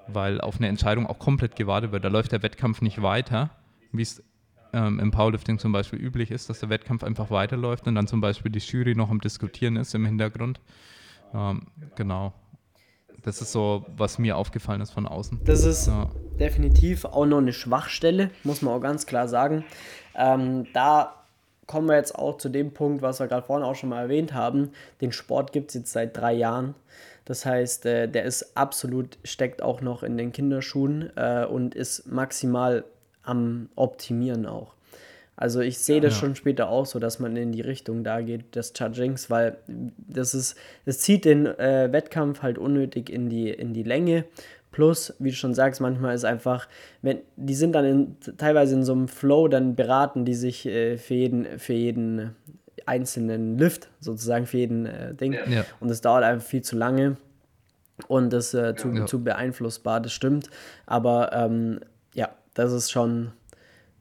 [0.09, 2.05] weil auf eine Entscheidung auch komplett gewartet wird.
[2.05, 3.51] Da läuft der Wettkampf nicht weiter,
[3.93, 4.23] wie es
[4.73, 8.23] ähm, im Powerlifting zum Beispiel üblich ist, dass der Wettkampf einfach weiterläuft und dann zum
[8.23, 10.61] Beispiel die Jury noch am Diskutieren ist im Hintergrund.
[11.35, 11.67] Ähm,
[11.97, 12.33] genau.
[13.23, 15.41] Das ist so, was mir aufgefallen ist von außen.
[15.45, 16.11] Das ist ja.
[16.41, 19.65] definitiv auch noch eine Schwachstelle, muss man auch ganz klar sagen.
[20.17, 21.15] Ähm, da
[21.67, 24.35] kommen wir jetzt auch zu dem Punkt, was wir gerade vorhin auch schon mal erwähnt
[24.35, 24.73] haben.
[25.01, 26.75] Den Sport gibt es jetzt seit drei Jahren.
[27.25, 32.07] Das heißt, äh, der ist absolut, steckt auch noch in den Kinderschuhen äh, und ist
[32.07, 32.85] maximal
[33.23, 34.75] am Optimieren auch.
[35.37, 36.21] Also ich sehe das ja.
[36.21, 40.35] schon später auch so, dass man in die Richtung da geht des Judgings, weil das
[40.35, 44.25] ist, es zieht den äh, Wettkampf halt unnötig in die, in die Länge.
[44.71, 46.67] Plus, wie du schon sagst, manchmal ist einfach,
[47.03, 50.97] wenn die sind dann in, teilweise in so einem Flow, dann beraten die sich äh,
[50.97, 52.35] für jeden, für jeden
[52.87, 55.35] einzelnen Lift, sozusagen für jeden äh, Ding.
[55.35, 55.65] Ja.
[55.81, 57.17] Und es dauert einfach viel zu lange
[58.09, 59.07] und das äh, zu, ja.
[59.07, 60.49] zu beeinflussbar, das stimmt.
[60.87, 61.81] Aber ähm,
[62.15, 63.33] ja, das ist schon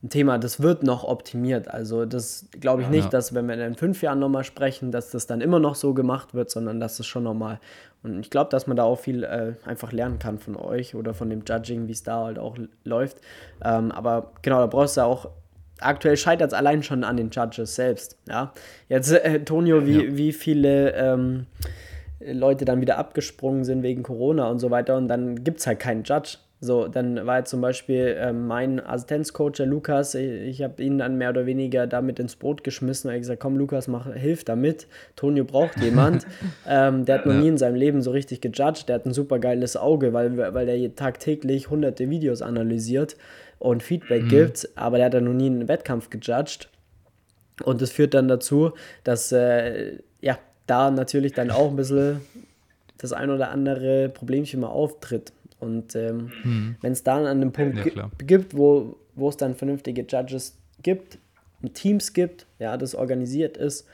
[0.04, 1.68] ein Thema, das wird noch optimiert.
[1.68, 3.10] Also das glaube ich nicht, Ja.
[3.12, 6.34] dass wenn wir in fünf Jahren nochmal sprechen, dass das dann immer noch so gemacht
[6.34, 7.60] wird, sondern dass es schon nochmal.
[8.04, 11.14] Und ich glaube, dass man da auch viel äh, einfach lernen kann von euch oder
[11.14, 13.18] von dem Judging, wie es da halt auch läuft.
[13.64, 15.30] Ähm, aber genau, da brauchst du auch.
[15.80, 18.18] Aktuell scheitert es allein schon an den Judges selbst.
[18.28, 18.54] Ja,
[18.90, 20.16] jetzt äh, Tonio, wie, Ja.
[20.18, 21.46] wie viele ähm,
[22.20, 25.80] Leute dann wieder abgesprungen sind wegen Corona und so weiter und dann gibt es halt
[25.80, 26.38] keinen Judge.
[26.64, 31.00] So, dann war jetzt zum Beispiel ähm, mein Assistenzcoach, der Lukas, ich, ich habe ihn
[31.00, 34.86] dann mehr oder weniger damit ins Boot geschmissen und gesagt, komm Lukas, mach, hilf damit.
[35.16, 36.28] Tonio braucht jemand.
[36.68, 37.40] ähm, der hat noch Ja.
[37.40, 40.66] nie in seinem Leben so richtig gejudged, der hat ein super geiles Auge, weil, weil
[40.68, 43.18] der tagtäglich hunderte Videos analysiert
[43.58, 46.70] und Feedback gibt, aber der hat dann noch nie einen Wettkampf gejudged.
[47.64, 50.38] Und das führt dann dazu, dass äh, ja,
[50.68, 52.22] da natürlich dann auch ein bisschen
[53.00, 55.34] das ein oder andere Problemchen mal auftritt.
[55.62, 56.32] Und ähm,
[56.82, 61.20] wenn es dann an einem Punkt Ja, gibt, wo, wo es dann vernünftige Judges gibt,
[61.62, 63.88] und Teams gibt, ja, das organisiert ist,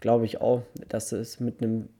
[0.00, 1.90] glaube ich auch, dass es mit einem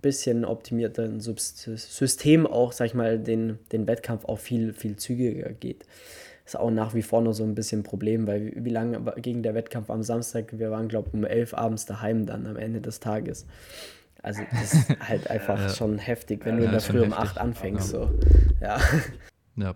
[0.00, 5.50] bisschen optimierteren Subs- System auch, sag ich mal, den, den Wettkampf auch viel, viel zügiger
[5.50, 5.84] geht.
[6.44, 9.00] Ist auch nach wie vor noch so ein bisschen ein Problem, weil wie, wie lange
[9.22, 10.58] ging der Wettkampf am Samstag?
[10.58, 13.46] Wir waren, glaube ich, um elf abends daheim dann am Ende des Tages.
[14.22, 17.38] Also das ist halt einfach schon heftig, wenn du Ja, in der Früh um acht
[17.38, 17.88] anfängst.
[17.88, 18.10] So.
[18.60, 18.78] Ja.
[19.56, 19.74] Ja.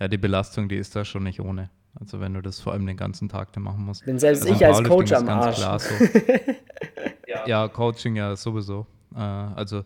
[0.00, 1.70] ja, die Belastung, die ist da schon nicht ohne.
[1.98, 4.04] Also wenn du das vor allem den ganzen Tag dann machen musst.
[4.04, 5.56] Bin selbst Also ich als Coach am ganz Arsch.
[5.56, 5.94] klar so.
[7.46, 7.68] ja.
[7.68, 8.86] Coaching ja sowieso.
[9.14, 9.84] Äh, also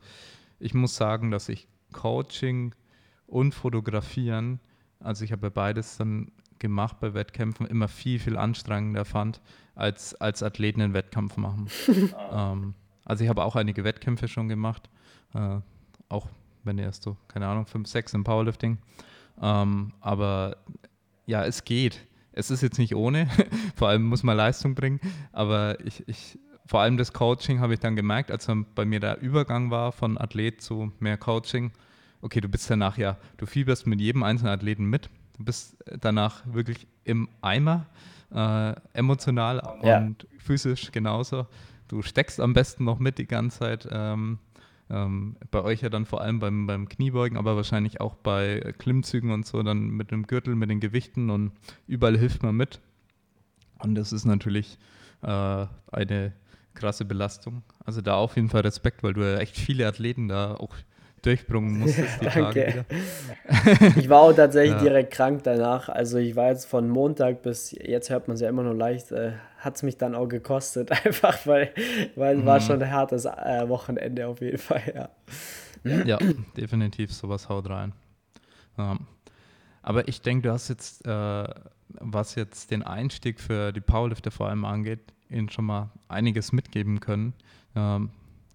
[0.59, 2.75] ich muss sagen, dass ich Coaching
[3.27, 4.61] und Fotografieren,
[5.01, 9.41] also ich habe ja beides dann gemacht bei Wettkämpfen, immer viel, viel anstrengender fand,
[9.75, 11.69] als, als Athleten einen Wettkampf machen.
[12.33, 12.75] ähm,
[13.09, 14.89] also ich habe auch einige Wettkämpfe schon gemacht,
[15.35, 15.59] äh,
[16.09, 16.29] auch
[16.65, 18.79] wenn erst so, keine Ahnung, 5, 6 im Powerlifting.
[19.41, 20.57] Ähm, aber
[21.27, 22.07] ja, es geht.
[22.33, 23.29] Es ist jetzt nicht ohne,
[23.77, 25.01] vor allem muss man Leistung bringen,
[25.33, 29.01] aber ich, ich vor allem das Coaching habe ich dann gemerkt, als dann bei mir
[29.01, 31.73] der Übergang war von Athlet zu mehr Coaching.
[32.21, 35.09] Okay, du bist danach ja, du fieberst mit jedem einzelnen Athleten mit.
[35.39, 37.87] Du bist danach wirklich im Eimer,
[38.35, 39.99] äh, emotional Ja.
[39.99, 41.47] und physisch genauso.
[41.89, 43.89] Du steckst am besten noch mit die ganze Zeit.
[43.91, 44.39] Ähm,
[44.91, 49.31] ähm, bei euch ja dann vor allem beim, beim Kniebeugen, aber wahrscheinlich auch bei Klimmzügen
[49.33, 51.53] und so, dann mit dem Gürtel, mit den Gewichten und
[51.87, 52.81] überall hilft man mit.
[53.81, 54.79] Und das ist natürlich
[55.23, 56.33] äh, eine
[56.75, 57.63] krasse Belastung.
[57.85, 60.75] Also da auf jeden Fall Respekt, weil du ja echt viele Athleten da auch
[61.23, 62.85] durchbringen musstest die Tage Danke.
[63.77, 63.95] wieder.
[63.99, 64.83] Ich war auch tatsächlich Ja.
[64.83, 65.89] direkt krank danach.
[65.89, 69.13] Also ich war jetzt von Montag bis jetzt hört man es ja immer noch leicht,
[69.13, 71.73] äh, hat es mich dann auch gekostet, einfach weil,
[72.17, 75.09] weil es war schon ein hartes äh, Wochenende auf jeden Fall, ja.
[76.05, 76.19] Ja,
[76.57, 77.93] definitiv, sowas haut rein.
[78.79, 79.01] Ähm,
[79.83, 81.45] aber ich denke, du hast jetzt, äh,
[82.01, 85.01] was jetzt den Einstieg für die Powerlifter vor allem angeht,
[85.31, 87.33] ihnen schon mal einiges mitgeben können.
[87.75, 88.11] Ähm,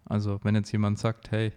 [0.06, 1.52] also wenn jetzt jemand sagt, hey,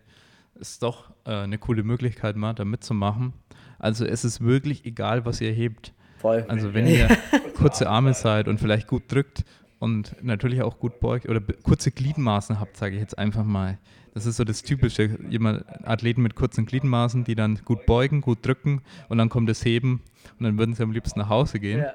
[0.61, 3.33] ist doch äh, eine coole Möglichkeit mal da mitzumachen.
[3.79, 5.93] Also es ist wirklich egal, was ihr hebt.
[6.19, 6.45] Voll.
[6.49, 7.09] Also wenn ihr
[7.57, 9.45] kurze Arme seid und vielleicht gut drückt
[9.79, 13.79] und natürlich auch gut beugt oder kurze Gliedmaßen habt, sage ich jetzt einfach mal.
[14.15, 15.19] Das ist so das Typische.
[15.29, 18.81] Jemand, Athleten mit kurzen Gliedmaßen, die dann gut beugen, gut drücken
[19.11, 20.03] und dann kommt das Heben
[20.39, 21.81] und dann würden sie am liebsten nach Hause gehen.
[21.81, 21.93] Ja.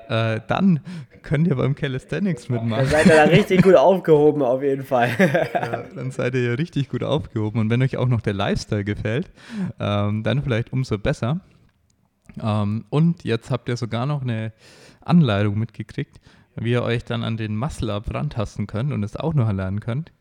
[0.10, 0.80] Äh, dann
[1.22, 2.86] könnt ihr beim Calisthenics mitmachen.
[2.86, 5.10] seid ihr da richtig gut aufgehoben auf jeden Fall.
[5.54, 7.60] Ja, dann seid ihr ja richtig gut aufgehoben.
[7.60, 9.32] Und wenn euch auch noch der Lifestyle gefällt,
[9.80, 11.42] ähm, dann vielleicht umso besser.
[12.42, 14.54] Ähm, und jetzt habt ihr sogar noch eine
[15.02, 16.20] Anleitung mitgekriegt,
[16.56, 20.12] wie ihr euch dann an den Muscle-Up rantasten könnt und es auch noch erlernen könnt.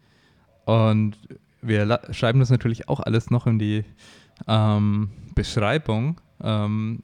[0.64, 1.16] Und
[1.62, 3.84] wir schreiben das natürlich auch alles noch in die
[4.49, 6.20] ähm, Beschreibung.
[6.43, 7.01] Ähm,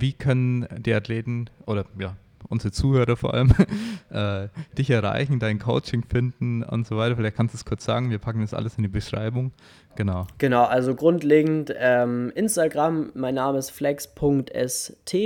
[0.00, 2.16] wie können die Athleten oder ja,
[2.48, 3.52] unsere Zuhörer vor allem
[4.10, 7.16] äh, dich erreichen, dein Coaching finden und so weiter?
[7.16, 8.10] Vielleicht kannst du es kurz sagen.
[8.10, 9.52] Wir packen das alles in die Beschreibung.
[9.96, 10.26] Genau.
[10.38, 15.16] Genau, also grundlegend ähm, Instagram, mein Name ist flex.st,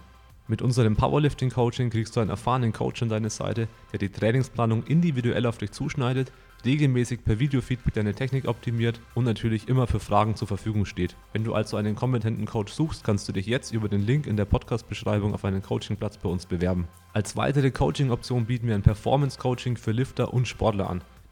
[0.50, 4.84] Mit unserem Powerlifting Coaching kriegst du einen erfahrenen Coach an deine Seite, der die Trainingsplanung
[4.84, 6.32] individuell auf dich zuschneidet,
[6.64, 11.18] regelmäßig per Videofeedback deine Technik optimiert und natürlich immer für Fragen zur Verfügung steht.
[11.34, 14.38] Wenn du also einen kompetenten Coach suchst, kannst du dich jetzt über den Link in
[14.38, 16.88] der Podcast-Beschreibung auf einen Coachingplatz bei uns bewerben.
[17.12, 21.02] Als weitere Coaching-Option bieten wir ein Performance-Coaching für Lifter und Sportler an.